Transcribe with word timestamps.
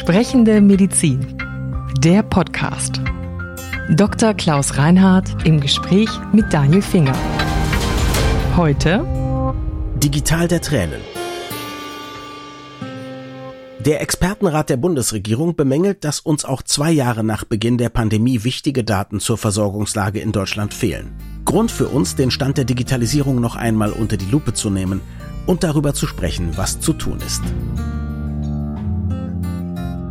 Sprechende 0.00 0.62
Medizin. 0.62 1.36
Der 1.98 2.22
Podcast. 2.22 3.02
Dr. 3.90 4.32
Klaus 4.32 4.78
Reinhardt 4.78 5.46
im 5.46 5.60
Gespräch 5.60 6.08
mit 6.32 6.50
Daniel 6.50 6.80
Finger. 6.80 7.12
Heute 8.56 9.04
Digital 10.02 10.48
der 10.48 10.62
Tränen. 10.62 11.02
Der 13.80 14.00
Expertenrat 14.00 14.70
der 14.70 14.78
Bundesregierung 14.78 15.54
bemängelt, 15.54 16.02
dass 16.02 16.20
uns 16.20 16.46
auch 16.46 16.62
zwei 16.62 16.90
Jahre 16.90 17.22
nach 17.22 17.44
Beginn 17.44 17.76
der 17.76 17.90
Pandemie 17.90 18.42
wichtige 18.42 18.84
Daten 18.84 19.20
zur 19.20 19.36
Versorgungslage 19.36 20.20
in 20.20 20.32
Deutschland 20.32 20.72
fehlen. 20.72 21.12
Grund 21.44 21.70
für 21.70 21.88
uns, 21.88 22.16
den 22.16 22.30
Stand 22.30 22.56
der 22.56 22.64
Digitalisierung 22.64 23.38
noch 23.38 23.54
einmal 23.54 23.92
unter 23.92 24.16
die 24.16 24.30
Lupe 24.30 24.54
zu 24.54 24.70
nehmen 24.70 25.02
und 25.44 25.62
darüber 25.62 25.92
zu 25.92 26.06
sprechen, 26.06 26.56
was 26.56 26.80
zu 26.80 26.94
tun 26.94 27.18
ist. 27.24 27.42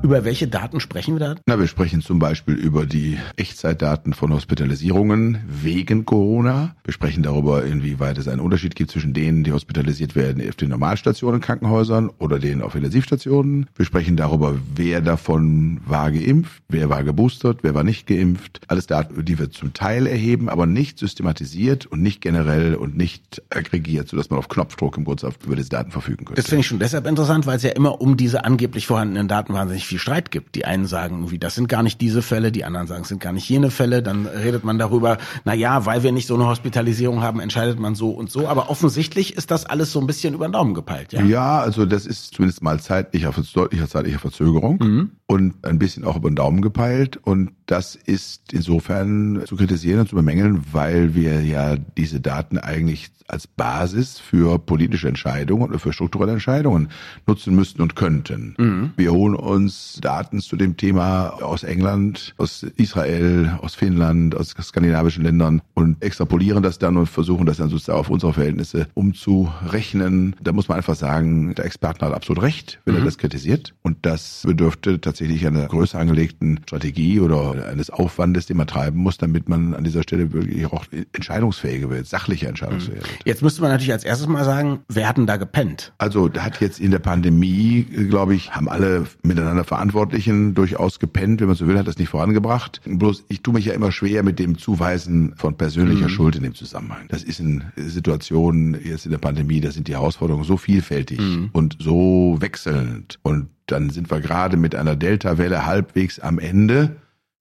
Über 0.01 0.23
welche 0.23 0.47
Daten 0.47 0.79
sprechen 0.79 1.15
wir 1.15 1.19
da? 1.19 1.35
Na, 1.45 1.59
wir 1.59 1.67
sprechen 1.67 2.01
zum 2.01 2.19
Beispiel 2.19 2.53
über 2.53 2.85
die 2.85 3.17
Echtzeitdaten 3.35 4.13
von 4.13 4.33
Hospitalisierungen 4.33 5.39
wegen 5.45 6.05
Corona. 6.05 6.75
Wir 6.85 6.93
sprechen 6.93 7.21
darüber, 7.21 7.65
inwieweit 7.65 8.17
es 8.17 8.29
einen 8.29 8.39
Unterschied 8.39 8.75
gibt 8.75 8.91
zwischen 8.91 9.13
denen, 9.13 9.43
die 9.43 9.51
hospitalisiert 9.51 10.15
werden 10.15 10.47
auf 10.47 10.55
den 10.55 10.69
Normalstationen 10.69 11.35
in 11.35 11.41
Krankenhäusern 11.41 12.09
oder 12.17 12.39
denen 12.39 12.61
auf 12.61 12.75
Intensivstationen. 12.75 13.67
Wir 13.75 13.85
sprechen 13.85 14.15
darüber, 14.15 14.55
wer 14.73 15.01
davon 15.01 15.81
war 15.85 16.11
geimpft, 16.11 16.63
wer 16.69 16.89
war 16.89 17.03
geboostert, 17.03 17.59
wer 17.63 17.75
war 17.75 17.83
nicht 17.83 18.07
geimpft. 18.07 18.61
Alles 18.67 18.87
Daten, 18.87 19.25
die 19.25 19.37
wir 19.37 19.51
zum 19.51 19.73
Teil 19.73 20.07
erheben, 20.07 20.47
aber 20.47 20.65
nicht 20.65 20.97
systematisiert 20.97 21.85
und 21.87 22.01
nicht 22.01 22.21
generell 22.21 22.75
und 22.75 22.95
nicht 22.95 23.41
aggregiert, 23.49 24.07
sodass 24.07 24.29
man 24.29 24.39
auf 24.39 24.47
Knopfdruck 24.47 24.97
im 24.97 25.03
Grunde 25.03 25.29
über 25.45 25.57
diese 25.57 25.69
Daten 25.69 25.91
verfügen 25.91 26.23
könnte. 26.23 26.41
Das 26.41 26.49
finde 26.49 26.61
ich 26.61 26.67
schon 26.67 26.79
deshalb 26.79 27.05
interessant, 27.05 27.45
weil 27.45 27.57
es 27.57 27.63
ja 27.63 27.71
immer 27.71 27.99
um 27.99 28.15
diese 28.15 28.45
angeblich 28.45 28.87
vorhandenen 28.87 29.27
Daten 29.27 29.53
wahnsinnig 29.53 29.88
viel 29.89 29.99
Streit 29.99 30.31
gibt. 30.31 30.55
Die 30.55 30.65
einen 30.65 30.85
sagen 30.85 31.17
irgendwie, 31.17 31.39
das 31.39 31.55
sind 31.55 31.67
gar 31.67 31.83
nicht 31.83 31.99
diese 31.99 32.21
Fälle, 32.21 32.51
die 32.51 32.63
anderen 32.63 32.87
sagen, 32.87 33.01
es 33.01 33.09
sind 33.09 33.19
gar 33.19 33.33
nicht 33.33 33.49
jene 33.49 33.71
Fälle. 33.71 34.01
Dann 34.01 34.25
redet 34.25 34.63
man 34.63 34.77
darüber, 34.77 35.17
na 35.43 35.53
ja, 35.53 35.85
weil 35.85 36.03
wir 36.03 36.11
nicht 36.11 36.27
so 36.27 36.35
eine 36.35 36.45
Hospitalisierung 36.47 37.21
haben, 37.21 37.39
entscheidet 37.39 37.79
man 37.79 37.95
so 37.95 38.11
und 38.11 38.31
so. 38.31 38.47
Aber 38.47 38.69
offensichtlich 38.69 39.35
ist 39.35 39.51
das 39.51 39.65
alles 39.65 39.91
so 39.91 39.99
ein 39.99 40.07
bisschen 40.07 40.33
über 40.33 40.47
den 40.47 40.53
Daumen 40.53 40.73
gepeilt. 40.73 41.11
Ja, 41.11 41.23
ja 41.23 41.59
also 41.59 41.85
das 41.85 42.05
ist 42.05 42.35
zumindest 42.35 42.61
mal 42.61 42.79
zeitlicher, 42.79 43.33
deutlicher 43.53 43.89
zeitlicher 43.89 44.19
Verzögerung 44.19 44.77
mhm. 44.79 45.11
und 45.27 45.65
ein 45.65 45.79
bisschen 45.79 46.05
auch 46.05 46.15
über 46.15 46.29
den 46.29 46.35
Daumen 46.35 46.61
gepeilt. 46.61 47.17
Und 47.17 47.51
das 47.69 47.93
ist 47.93 48.51
insofern 48.51 49.43
zu 49.45 49.55
kritisieren 49.55 49.99
und 49.99 50.09
zu 50.09 50.15
bemängeln, 50.15 50.63
weil 50.71 51.13
wir 51.13 51.43
ja 51.43 51.77
diese 51.77 52.19
Daten 52.19 52.57
eigentlich 52.57 53.11
als 53.27 53.45
Basis 53.45 54.17
für 54.17 54.57
politische 54.57 55.07
Entscheidungen 55.07 55.69
oder 55.69 55.77
für 55.77 55.93
strukturelle 55.93 56.31
Entscheidungen 56.31 56.89
nutzen 57.27 57.55
müssten 57.55 57.83
und 57.83 57.95
könnten. 57.95 58.55
Mhm. 58.57 58.91
Wir 58.97 59.11
holen 59.11 59.35
uns 59.35 59.99
Daten 60.01 60.39
zu 60.41 60.55
dem 60.55 60.77
Thema 60.77 61.29
aus 61.43 61.63
England, 61.63 62.33
aus 62.37 62.63
Israel, 62.63 63.59
aus 63.61 63.75
Finnland, 63.75 64.35
aus 64.35 64.55
skandinavischen 64.59 65.23
Ländern 65.23 65.61
und 65.75 66.03
extrapolieren 66.03 66.63
das 66.63 66.79
dann 66.79 66.97
und 66.97 67.05
versuchen 67.05 67.45
das 67.45 67.57
dann 67.57 67.69
sozusagen 67.69 67.99
auf 67.99 68.09
unsere 68.09 68.33
Verhältnisse 68.33 68.87
umzurechnen. 68.95 70.35
Da 70.41 70.53
muss 70.53 70.67
man 70.67 70.77
einfach 70.77 70.95
sagen, 70.95 71.53
der 71.53 71.65
Experten 71.65 72.03
hat 72.03 72.13
absolut 72.13 72.41
recht, 72.41 72.79
wenn 72.85 72.95
mhm. 72.95 73.01
er 73.01 73.05
das 73.05 73.19
kritisiert. 73.19 73.75
Und 73.83 73.97
das 74.07 74.41
bedürfte 74.43 74.99
tatsächlich 74.99 75.45
einer 75.45 75.67
größer 75.67 75.99
angelegten 75.99 76.61
Strategie 76.65 77.19
oder 77.19 77.58
eines 77.65 77.89
Aufwandes, 77.89 78.45
den 78.45 78.57
man 78.57 78.67
treiben 78.67 78.99
muss, 78.99 79.17
damit 79.17 79.49
man 79.49 79.73
an 79.73 79.83
dieser 79.83 80.03
Stelle 80.03 80.31
wirklich 80.33 80.65
auch 80.67 80.85
entscheidungsfähige 81.13 81.89
wird, 81.89 82.07
sachliche 82.07 82.47
entscheidungsfähige 82.47 83.01
wird. 83.01 83.19
Jetzt 83.25 83.41
müsste 83.41 83.61
man 83.61 83.71
natürlich 83.71 83.91
als 83.91 84.03
erstes 84.03 84.27
mal 84.27 84.45
sagen, 84.45 84.79
wer 84.87 85.07
hat 85.07 85.17
denn 85.17 85.27
da 85.27 85.37
gepennt? 85.37 85.93
Also 85.97 86.27
da 86.27 86.43
hat 86.43 86.59
jetzt 86.61 86.79
in 86.79 86.91
der 86.91 86.99
Pandemie, 86.99 87.83
glaube 87.83 88.35
ich, 88.35 88.51
haben 88.55 88.69
alle 88.69 89.05
miteinander 89.23 89.63
Verantwortlichen 89.63 90.53
durchaus 90.53 90.99
gepennt, 90.99 91.41
wenn 91.41 91.47
man 91.47 91.55
so 91.55 91.67
will, 91.67 91.77
hat 91.77 91.87
das 91.87 91.97
nicht 91.97 92.09
vorangebracht. 92.09 92.81
Bloß 92.85 93.25
ich 93.29 93.41
tue 93.41 93.53
mich 93.53 93.65
ja 93.65 93.73
immer 93.73 93.91
schwer 93.91 94.23
mit 94.23 94.39
dem 94.39 94.57
Zuweisen 94.57 95.33
von 95.35 95.55
persönlicher 95.55 96.05
mhm. 96.05 96.09
Schuld 96.09 96.35
in 96.35 96.43
dem 96.43 96.55
Zusammenhang. 96.55 97.05
Das 97.09 97.23
ist 97.23 97.39
in 97.39 97.63
Situationen 97.75 98.77
jetzt 98.83 99.05
in 99.05 99.11
der 99.11 99.17
Pandemie, 99.17 99.61
da 99.61 99.71
sind 99.71 99.87
die 99.87 99.93
Herausforderungen 99.93 100.45
so 100.45 100.57
vielfältig 100.57 101.19
mhm. 101.19 101.49
und 101.53 101.77
so 101.79 102.37
wechselnd. 102.39 103.19
Und 103.23 103.49
dann 103.67 103.89
sind 103.89 104.09
wir 104.09 104.19
gerade 104.19 104.57
mit 104.57 104.75
einer 104.75 104.95
Delta-Welle 104.95 105.65
halbwegs 105.65 106.19
am 106.19 106.39
Ende 106.39 106.95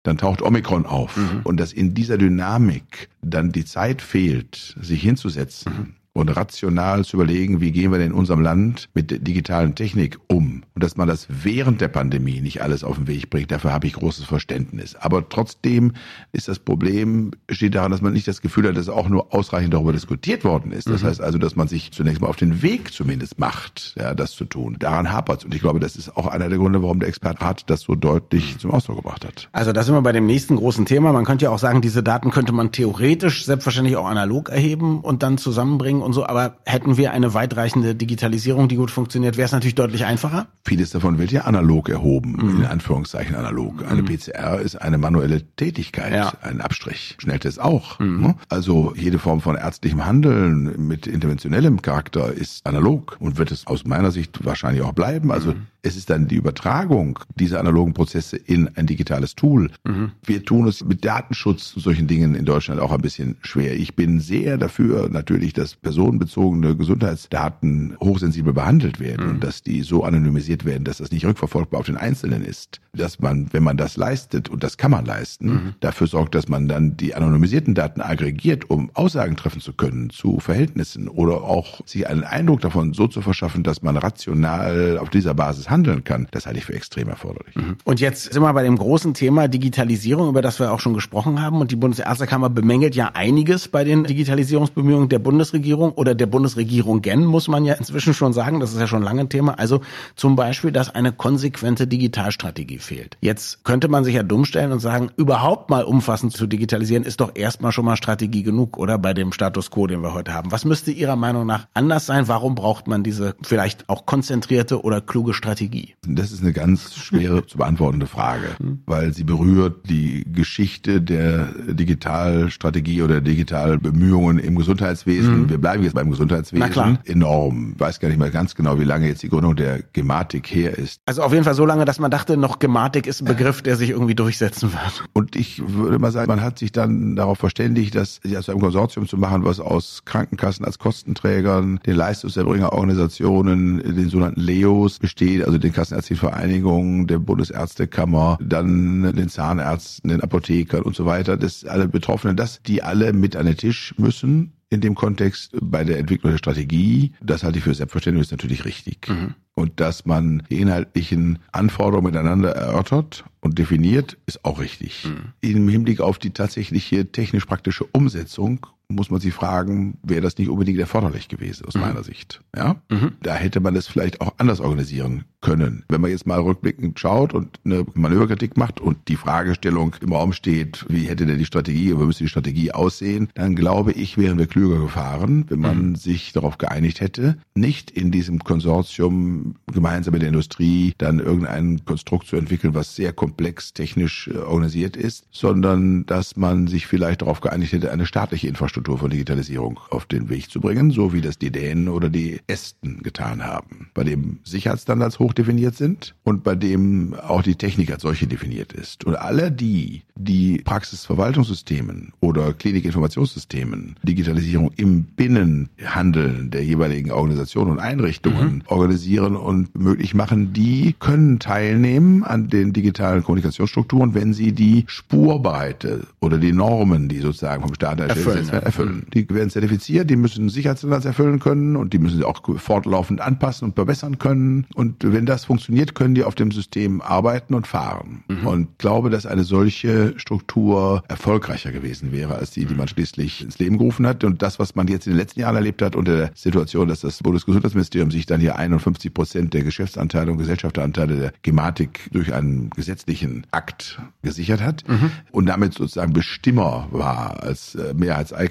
dann 0.08 0.18
taucht 0.18 0.42
Omikron 0.42 0.86
auf. 0.86 1.16
Mhm. 1.16 1.40
Und 1.44 1.58
dass 1.58 1.72
in 1.72 1.94
dieser 1.94 2.18
Dynamik 2.18 3.08
dann 3.22 3.52
die 3.52 3.64
Zeit 3.64 4.02
fehlt, 4.02 4.74
sich 4.80 5.02
hinzusetzen, 5.02 5.72
mhm 5.72 5.97
und 6.18 6.28
rational 6.30 7.04
zu 7.04 7.16
überlegen, 7.16 7.60
wie 7.60 7.72
gehen 7.72 7.92
wir 7.92 7.98
denn 7.98 8.08
in 8.08 8.12
unserem 8.12 8.40
Land 8.40 8.88
mit 8.94 9.10
der 9.10 9.18
digitalen 9.18 9.74
Technik 9.74 10.18
um 10.26 10.62
und 10.74 10.84
dass 10.84 10.96
man 10.96 11.08
das 11.08 11.26
während 11.28 11.80
der 11.80 11.88
Pandemie 11.88 12.40
nicht 12.40 12.62
alles 12.62 12.84
auf 12.84 12.96
den 12.96 13.06
Weg 13.06 13.30
bringt, 13.30 13.50
dafür 13.50 13.72
habe 13.72 13.86
ich 13.86 13.94
großes 13.94 14.24
Verständnis. 14.24 14.94
Aber 14.96 15.28
trotzdem 15.28 15.92
ist 16.32 16.48
das 16.48 16.58
Problem, 16.58 17.32
steht 17.50 17.74
daran, 17.74 17.90
dass 17.90 18.00
man 18.00 18.12
nicht 18.12 18.28
das 18.28 18.40
Gefühl 18.40 18.68
hat, 18.68 18.76
dass 18.76 18.88
auch 18.88 19.08
nur 19.08 19.34
ausreichend 19.34 19.74
darüber 19.74 19.92
diskutiert 19.92 20.44
worden 20.44 20.72
ist. 20.72 20.88
Das 20.88 21.02
mhm. 21.02 21.06
heißt 21.06 21.20
also, 21.20 21.38
dass 21.38 21.56
man 21.56 21.68
sich 21.68 21.92
zunächst 21.92 22.20
mal 22.20 22.28
auf 22.28 22.36
den 22.36 22.62
Weg 22.62 22.92
zumindest 22.92 23.38
macht, 23.38 23.94
ja, 23.98 24.14
das 24.14 24.32
zu 24.32 24.44
tun. 24.44 24.76
Daran 24.78 25.12
hapert 25.12 25.44
Und 25.44 25.54
ich 25.54 25.60
glaube, 25.60 25.80
das 25.80 25.96
ist 25.96 26.16
auch 26.16 26.26
einer 26.26 26.48
der 26.48 26.58
Gründe, 26.58 26.82
warum 26.82 27.00
der 27.00 27.08
Expertrat 27.08 27.68
das 27.70 27.82
so 27.82 27.94
deutlich 27.94 28.54
mhm. 28.54 28.58
zum 28.58 28.70
Ausdruck 28.70 28.96
gebracht 28.96 29.24
hat. 29.24 29.48
Also 29.52 29.72
da 29.72 29.82
sind 29.82 29.94
wir 29.94 30.02
bei 30.02 30.12
dem 30.12 30.26
nächsten 30.26 30.56
großen 30.56 30.86
Thema. 30.86 31.12
Man 31.12 31.24
könnte 31.24 31.44
ja 31.44 31.50
auch 31.50 31.58
sagen, 31.58 31.80
diese 31.80 32.02
Daten 32.02 32.30
könnte 32.30 32.52
man 32.52 32.72
theoretisch 32.72 33.44
selbstverständlich 33.44 33.96
auch 33.96 34.06
analog 34.06 34.48
erheben 34.48 35.00
und 35.00 35.22
dann 35.22 35.38
zusammenbringen 35.38 36.02
und 36.08 36.14
so, 36.14 36.26
aber 36.26 36.56
hätten 36.64 36.96
wir 36.96 37.12
eine 37.12 37.34
weitreichende 37.34 37.94
Digitalisierung, 37.94 38.66
die 38.68 38.76
gut 38.76 38.90
funktioniert, 38.90 39.36
wäre 39.36 39.44
es 39.44 39.52
natürlich 39.52 39.74
deutlich 39.74 40.06
einfacher. 40.06 40.46
Vieles 40.64 40.90
davon 40.90 41.18
wird 41.18 41.30
ja 41.30 41.42
analog 41.42 41.90
erhoben, 41.90 42.32
mhm. 42.32 42.60
in 42.60 42.64
Anführungszeichen 42.64 43.36
analog. 43.36 43.84
Eine 43.88 44.02
mhm. 44.02 44.06
PCR 44.06 44.58
ist 44.58 44.76
eine 44.76 44.96
manuelle 44.96 45.42
Tätigkeit, 45.56 46.14
ja. 46.14 46.32
ein 46.40 46.62
Abstrich. 46.62 47.16
Schnelltest 47.18 47.60
auch. 47.60 47.98
Mhm. 47.98 48.22
Ne? 48.22 48.34
Also 48.48 48.94
jede 48.96 49.18
Form 49.18 49.42
von 49.42 49.56
ärztlichem 49.56 50.06
Handeln 50.06 50.88
mit 50.88 51.06
interventionellem 51.06 51.82
Charakter 51.82 52.32
ist 52.32 52.66
analog 52.66 53.18
und 53.20 53.36
wird 53.36 53.52
es 53.52 53.66
aus 53.66 53.84
meiner 53.84 54.10
Sicht 54.10 54.46
wahrscheinlich 54.46 54.82
auch 54.82 54.94
bleiben. 54.94 55.30
Also 55.30 55.52
mhm. 55.52 55.66
Es 55.80 55.96
ist 55.96 56.10
dann 56.10 56.26
die 56.26 56.34
Übertragung 56.34 57.20
dieser 57.36 57.60
analogen 57.60 57.94
Prozesse 57.94 58.36
in 58.36 58.68
ein 58.76 58.86
digitales 58.86 59.36
Tool. 59.36 59.70
Mhm. 59.84 60.10
Wir 60.24 60.44
tun 60.44 60.66
es 60.66 60.84
mit 60.84 61.04
Datenschutz 61.04 61.74
und 61.76 61.82
solchen 61.82 62.08
Dingen 62.08 62.34
in 62.34 62.44
Deutschland 62.44 62.80
auch 62.80 62.90
ein 62.90 63.00
bisschen 63.00 63.36
schwer. 63.42 63.74
Ich 63.74 63.94
bin 63.94 64.18
sehr 64.18 64.58
dafür 64.58 65.08
natürlich, 65.08 65.52
dass 65.52 65.76
personenbezogene 65.98 66.76
Gesundheitsdaten 66.76 67.96
hochsensibel 68.00 68.52
behandelt 68.52 69.00
werden 69.00 69.26
mhm. 69.26 69.30
und 69.32 69.44
dass 69.44 69.62
die 69.62 69.82
so 69.82 70.04
anonymisiert 70.04 70.64
werden, 70.64 70.84
dass 70.84 70.98
das 70.98 71.10
nicht 71.10 71.24
rückverfolgbar 71.26 71.80
auf 71.80 71.86
den 71.86 71.96
Einzelnen 71.96 72.44
ist. 72.44 72.80
Dass 72.92 73.18
man, 73.18 73.48
wenn 73.52 73.64
man 73.64 73.76
das 73.76 73.96
leistet, 73.96 74.48
und 74.48 74.62
das 74.62 74.76
kann 74.76 74.92
man 74.92 75.04
leisten, 75.04 75.46
mhm. 75.46 75.74
dafür 75.80 76.06
sorgt, 76.06 76.34
dass 76.34 76.48
man 76.48 76.68
dann 76.68 76.96
die 76.96 77.14
anonymisierten 77.14 77.74
Daten 77.74 78.00
aggregiert, 78.00 78.70
um 78.70 78.90
Aussagen 78.94 79.36
treffen 79.36 79.60
zu 79.60 79.72
können 79.72 80.10
zu 80.10 80.38
Verhältnissen 80.38 81.08
oder 81.08 81.42
auch 81.42 81.80
sich 81.86 82.08
einen 82.08 82.22
Eindruck 82.22 82.60
davon 82.60 82.92
so 82.92 83.08
zu 83.08 83.20
verschaffen, 83.20 83.64
dass 83.64 83.82
man 83.82 83.96
rational 83.96 84.98
auf 84.98 85.10
dieser 85.10 85.34
Basis 85.34 85.68
handeln 85.68 86.04
kann, 86.04 86.28
das 86.30 86.46
halte 86.46 86.58
ich 86.58 86.64
für 86.64 86.74
extrem 86.74 87.08
erforderlich. 87.08 87.56
Mhm. 87.56 87.76
Und 87.84 88.00
jetzt 88.00 88.32
sind 88.32 88.42
wir 88.42 88.52
bei 88.52 88.62
dem 88.62 88.78
großen 88.78 89.14
Thema 89.14 89.48
Digitalisierung, 89.48 90.28
über 90.28 90.42
das 90.42 90.60
wir 90.60 90.72
auch 90.72 90.80
schon 90.80 90.94
gesprochen 90.94 91.42
haben. 91.42 91.60
Und 91.60 91.72
die 91.72 91.76
Bundesärztekammer 91.76 92.50
bemängelt 92.50 92.94
ja 92.94 93.10
einiges 93.14 93.68
bei 93.68 93.84
den 93.84 94.04
Digitalisierungsbemühungen 94.04 95.08
der 95.08 95.18
Bundesregierung 95.18 95.77
oder 95.78 96.14
der 96.14 96.26
Bundesregierung 96.26 97.02
gen, 97.02 97.24
muss 97.24 97.48
man 97.48 97.64
ja 97.64 97.74
inzwischen 97.74 98.14
schon 98.14 98.32
sagen. 98.32 98.60
Das 98.60 98.72
ist 98.72 98.80
ja 98.80 98.86
schon 98.86 99.02
lange 99.02 99.22
ein 99.22 99.28
Thema. 99.28 99.58
Also 99.58 99.80
zum 100.16 100.36
Beispiel, 100.36 100.72
dass 100.72 100.94
eine 100.94 101.12
konsequente 101.12 101.86
Digitalstrategie 101.86 102.78
fehlt. 102.78 103.16
Jetzt 103.20 103.64
könnte 103.64 103.88
man 103.88 104.04
sich 104.04 104.14
ja 104.14 104.22
dumm 104.22 104.44
stellen 104.44 104.72
und 104.72 104.80
sagen, 104.80 105.10
überhaupt 105.16 105.70
mal 105.70 105.84
umfassend 105.84 106.32
zu 106.32 106.46
digitalisieren 106.46 107.04
ist 107.04 107.20
doch 107.20 107.32
erstmal 107.34 107.72
schon 107.72 107.84
mal 107.84 107.96
Strategie 107.96 108.42
genug, 108.42 108.76
oder 108.78 108.98
bei 108.98 109.14
dem 109.14 109.32
Status 109.32 109.70
quo, 109.70 109.86
den 109.86 110.02
wir 110.02 110.14
heute 110.14 110.34
haben. 110.34 110.52
Was 110.52 110.64
müsste 110.64 110.90
Ihrer 110.90 111.16
Meinung 111.16 111.46
nach 111.46 111.66
anders 111.74 112.06
sein? 112.06 112.28
Warum 112.28 112.54
braucht 112.54 112.86
man 112.86 113.02
diese 113.02 113.34
vielleicht 113.42 113.88
auch 113.88 114.06
konzentrierte 114.06 114.82
oder 114.82 115.00
kluge 115.00 115.34
Strategie? 115.34 115.58
Strategie? 115.68 115.94
Das 116.06 116.32
ist 116.32 116.42
eine 116.42 116.52
ganz 116.52 116.94
schwere 116.94 117.46
zu 117.46 117.58
beantwortende 117.58 118.06
Frage, 118.06 118.56
weil 118.86 119.12
sie 119.12 119.24
berührt 119.24 119.88
die 119.88 120.24
Geschichte 120.30 121.00
der 121.00 121.52
Digitalstrategie 121.66 123.02
oder 123.02 123.20
Digitalbemühungen 123.20 124.38
im 124.38 124.56
Gesundheitswesen. 124.56 125.42
Mhm. 125.42 125.50
Wir 125.50 125.58
bleiben 125.68 125.84
jetzt 125.84 125.94
beim 125.94 126.10
Gesundheitswesen 126.10 126.98
enorm. 127.04 127.72
Ich 127.74 127.80
weiß 127.80 128.00
gar 128.00 128.08
nicht 128.08 128.18
mehr 128.18 128.30
ganz 128.30 128.54
genau, 128.54 128.78
wie 128.80 128.84
lange 128.84 129.06
jetzt 129.06 129.22
die 129.22 129.28
Gründung 129.28 129.54
der 129.54 129.82
Gematik 129.92 130.46
her 130.46 130.78
ist. 130.78 130.98
Also 131.04 131.22
auf 131.22 131.32
jeden 131.32 131.44
Fall 131.44 131.52
so 131.52 131.66
lange, 131.66 131.84
dass 131.84 131.98
man 131.98 132.10
dachte, 132.10 132.38
noch 132.38 132.58
Gematik 132.58 133.06
ist 133.06 133.20
ein 133.20 133.26
Begriff, 133.26 133.60
der 133.60 133.76
sich 133.76 133.90
irgendwie 133.90 134.14
durchsetzen 134.14 134.72
wird. 134.72 135.04
Und 135.12 135.36
ich 135.36 135.62
würde 135.68 135.98
mal 135.98 136.10
sagen, 136.10 136.28
man 136.28 136.40
hat 136.40 136.58
sich 136.58 136.72
dann 136.72 137.16
darauf 137.16 137.36
verständigt, 137.36 137.94
das 137.94 138.20
aus 138.34 138.48
einem 138.48 138.60
Konsortium 138.60 139.06
zu 139.06 139.18
machen, 139.18 139.44
was 139.44 139.60
aus 139.60 140.02
Krankenkassen 140.06 140.64
als 140.64 140.78
Kostenträgern, 140.78 141.80
den 141.84 141.96
Leistungserbringerorganisationen, 141.96 143.78
den 143.78 144.08
sogenannten 144.08 144.40
LEOs 144.40 145.00
besteht, 145.00 145.44
also 145.44 145.58
den 145.58 145.74
Kassenärztlichen 145.74 146.28
Vereinigungen, 146.30 147.06
der 147.06 147.18
Bundesärztekammer, 147.18 148.38
dann 148.40 149.14
den 149.14 149.28
Zahnärzten, 149.28 150.08
den 150.08 150.22
Apothekern 150.22 150.82
und 150.82 150.96
so 150.96 151.04
weiter, 151.04 151.36
das 151.36 151.66
alle 151.66 151.88
Betroffenen, 151.88 152.36
dass 152.36 152.62
die 152.62 152.82
alle 152.82 153.12
mit 153.12 153.36
an 153.36 153.44
den 153.44 153.58
Tisch 153.58 153.94
müssen 153.98 154.54
in 154.70 154.80
dem 154.80 154.94
Kontext 154.94 155.56
bei 155.60 155.84
der 155.84 155.98
Entwicklung 155.98 156.32
der 156.32 156.38
Strategie. 156.38 157.12
Das 157.20 157.42
halte 157.42 157.58
ich 157.58 157.64
für 157.64 157.74
selbstverständlich, 157.74 158.26
ist 158.26 158.32
natürlich 158.32 158.64
richtig. 158.64 159.08
Mhm. 159.08 159.34
Und 159.54 159.80
dass 159.80 160.06
man 160.06 160.42
die 160.50 160.60
inhaltlichen 160.60 161.38
Anforderungen 161.52 162.06
miteinander 162.06 162.50
erörtert 162.50 163.24
und 163.40 163.58
definiert, 163.58 164.18
ist 164.26 164.44
auch 164.44 164.60
richtig. 164.60 165.06
Mhm. 165.06 165.32
Im 165.40 165.68
Hinblick 165.68 166.00
auf 166.00 166.18
die 166.18 166.30
tatsächliche 166.30 167.10
technisch-praktische 167.10 167.84
Umsetzung 167.84 168.66
muss 168.88 169.10
man 169.10 169.20
sich 169.20 169.34
fragen, 169.34 169.98
wäre 170.02 170.22
das 170.22 170.38
nicht 170.38 170.48
unbedingt 170.48 170.78
erforderlich 170.78 171.28
gewesen 171.28 171.66
aus 171.66 171.74
mhm. 171.74 171.82
meiner 171.82 172.02
Sicht. 172.02 172.40
Ja, 172.56 172.76
mhm. 172.88 173.12
da 173.22 173.34
hätte 173.34 173.60
man 173.60 173.74
das 173.74 173.86
vielleicht 173.86 174.22
auch 174.22 174.34
anders 174.38 174.60
organisieren 174.60 175.24
können. 175.40 175.84
Wenn 175.88 176.00
man 176.00 176.10
jetzt 176.10 176.26
mal 176.26 176.40
rückblickend 176.40 176.98
schaut 176.98 177.34
und 177.34 177.60
eine 177.64 177.84
Manöverkritik 177.94 178.56
macht 178.56 178.80
und 178.80 178.96
die 179.08 179.16
Fragestellung 179.16 179.94
im 180.00 180.12
Raum 180.12 180.32
steht, 180.32 180.86
wie 180.88 181.04
hätte 181.04 181.26
denn 181.26 181.38
die 181.38 181.44
Strategie, 181.44 181.90
wie 181.92 182.04
müsste 182.04 182.24
die 182.24 182.30
Strategie 182.30 182.72
aussehen, 182.72 183.28
dann 183.34 183.54
glaube 183.54 183.92
ich, 183.92 184.16
wären 184.16 184.38
wir 184.38 184.46
klüger 184.46 184.80
gefahren, 184.80 185.44
wenn 185.48 185.60
man 185.60 185.90
mhm. 185.90 185.96
sich 185.96 186.32
darauf 186.32 186.56
geeinigt 186.56 187.00
hätte, 187.00 187.36
nicht 187.54 187.90
in 187.90 188.10
diesem 188.10 188.42
Konsortium 188.42 189.56
gemeinsam 189.70 190.12
mit 190.12 190.22
der 190.22 190.30
Industrie 190.30 190.94
dann 190.96 191.20
irgendein 191.20 191.84
Konstrukt 191.84 192.26
zu 192.26 192.36
entwickeln, 192.36 192.74
was 192.74 192.96
sehr 192.96 193.12
komplex 193.12 193.74
technisch 193.74 194.28
äh, 194.28 194.38
organisiert 194.38 194.96
ist, 194.96 195.26
sondern 195.30 196.06
dass 196.06 196.36
man 196.36 196.68
sich 196.68 196.86
vielleicht 196.86 197.20
darauf 197.20 197.40
geeinigt 197.40 197.72
hätte, 197.72 197.92
eine 197.92 198.06
staatliche 198.06 198.48
Infrastruktur 198.48 198.77
von 198.84 199.10
Digitalisierung 199.10 199.78
auf 199.90 200.06
den 200.06 200.28
Weg 200.28 200.50
zu 200.50 200.60
bringen, 200.60 200.90
so 200.90 201.12
wie 201.12 201.20
das 201.20 201.38
die 201.38 201.50
Dänen 201.50 201.88
oder 201.88 202.08
die 202.08 202.40
Esten 202.46 203.02
getan 203.02 203.44
haben, 203.44 203.90
bei 203.94 204.04
dem 204.04 204.38
Sicherheitsstandards 204.44 205.18
hoch 205.18 205.32
definiert 205.32 205.76
sind 205.76 206.14
und 206.24 206.42
bei 206.42 206.54
dem 206.54 207.14
auch 207.14 207.42
die 207.42 207.54
Technik 207.54 207.90
als 207.90 208.02
solche 208.02 208.26
definiert 208.26 208.72
ist. 208.72 209.04
Und 209.04 209.16
alle 209.16 209.50
die, 209.50 210.02
die 210.14 210.62
Praxisverwaltungssystemen 210.64 212.12
oder 212.20 212.52
Klinikinformationssystemen, 212.52 213.96
Digitalisierung 214.02 214.72
im 214.76 215.04
Binnenhandeln 215.04 216.50
der 216.50 216.64
jeweiligen 216.64 217.10
Organisationen 217.10 217.72
und 217.72 217.78
Einrichtungen 217.78 218.56
mhm. 218.56 218.62
organisieren 218.66 219.36
und 219.36 219.76
möglich 219.78 220.14
machen, 220.14 220.52
die 220.52 220.94
können 220.98 221.38
teilnehmen 221.38 222.24
an 222.24 222.48
den 222.48 222.72
digitalen 222.72 223.22
Kommunikationsstrukturen, 223.22 224.14
wenn 224.14 224.32
sie 224.32 224.52
die 224.52 224.84
Spurbreite 224.86 226.06
oder 226.20 226.38
die 226.38 226.52
Normen, 226.52 227.08
die 227.08 227.18
sozusagen 227.18 227.62
vom 227.62 227.74
Staat 227.74 228.00
erfüllen, 228.00 228.50
werden, 228.50 228.66
erfüllen. 228.68 229.06
Die 229.12 229.28
werden 229.28 229.50
zertifiziert, 229.50 230.08
die 230.08 230.16
müssen 230.16 230.48
Sicherheitsstandards 230.48 231.04
erfüllen 231.04 231.40
können 231.40 231.76
und 231.76 231.92
die 231.92 231.98
müssen 231.98 232.18
sie 232.18 232.24
auch 232.24 232.40
fortlaufend 232.58 233.20
anpassen 233.20 233.68
und 233.68 233.74
verbessern 233.74 234.18
können. 234.18 234.66
Und 234.74 234.96
wenn 235.00 235.26
das 235.26 235.46
funktioniert, 235.46 235.94
können 235.94 236.14
die 236.14 236.24
auf 236.24 236.34
dem 236.34 236.52
System 236.52 237.00
arbeiten 237.00 237.54
und 237.54 237.66
fahren. 237.66 238.24
Mhm. 238.28 238.46
Und 238.46 238.78
glaube, 238.78 239.10
dass 239.10 239.26
eine 239.26 239.44
solche 239.44 240.14
Struktur 240.18 241.02
erfolgreicher 241.08 241.72
gewesen 241.72 242.12
wäre 242.12 242.36
als 242.36 242.50
die, 242.52 242.64
die 242.64 242.74
man 242.74 242.88
schließlich 242.88 243.42
ins 243.42 243.58
Leben 243.58 243.78
gerufen 243.78 244.06
hat. 244.06 244.22
Und 244.24 244.42
das, 244.42 244.58
was 244.58 244.74
man 244.74 244.86
jetzt 244.86 245.06
in 245.06 245.14
den 245.14 245.18
letzten 245.18 245.40
Jahren 245.40 245.56
erlebt 245.56 245.82
hat, 245.82 245.96
unter 245.96 246.16
der 246.16 246.30
Situation, 246.34 246.88
dass 246.88 247.00
das 247.00 247.22
Bundesgesundheitsministerium 247.22 248.10
sich 248.10 248.26
dann 248.26 248.40
hier 248.40 248.56
51 248.56 249.12
Prozent 249.12 249.54
der 249.54 249.64
Geschäftsanteile 249.64 250.30
und 250.30 250.38
Gesellschafteranteile 250.38 251.16
der 251.16 251.32
Gematik 251.42 252.08
durch 252.12 252.32
einen 252.32 252.70
gesetzlichen 252.70 253.46
Akt 253.50 254.00
gesichert 254.22 254.60
hat 254.60 254.84
mhm. 254.88 255.10
und 255.32 255.46
damit 255.46 255.74
sozusagen 255.74 256.12
Bestimmer 256.12 256.88
war 256.90 257.42
als 257.42 257.74
äh, 257.74 257.94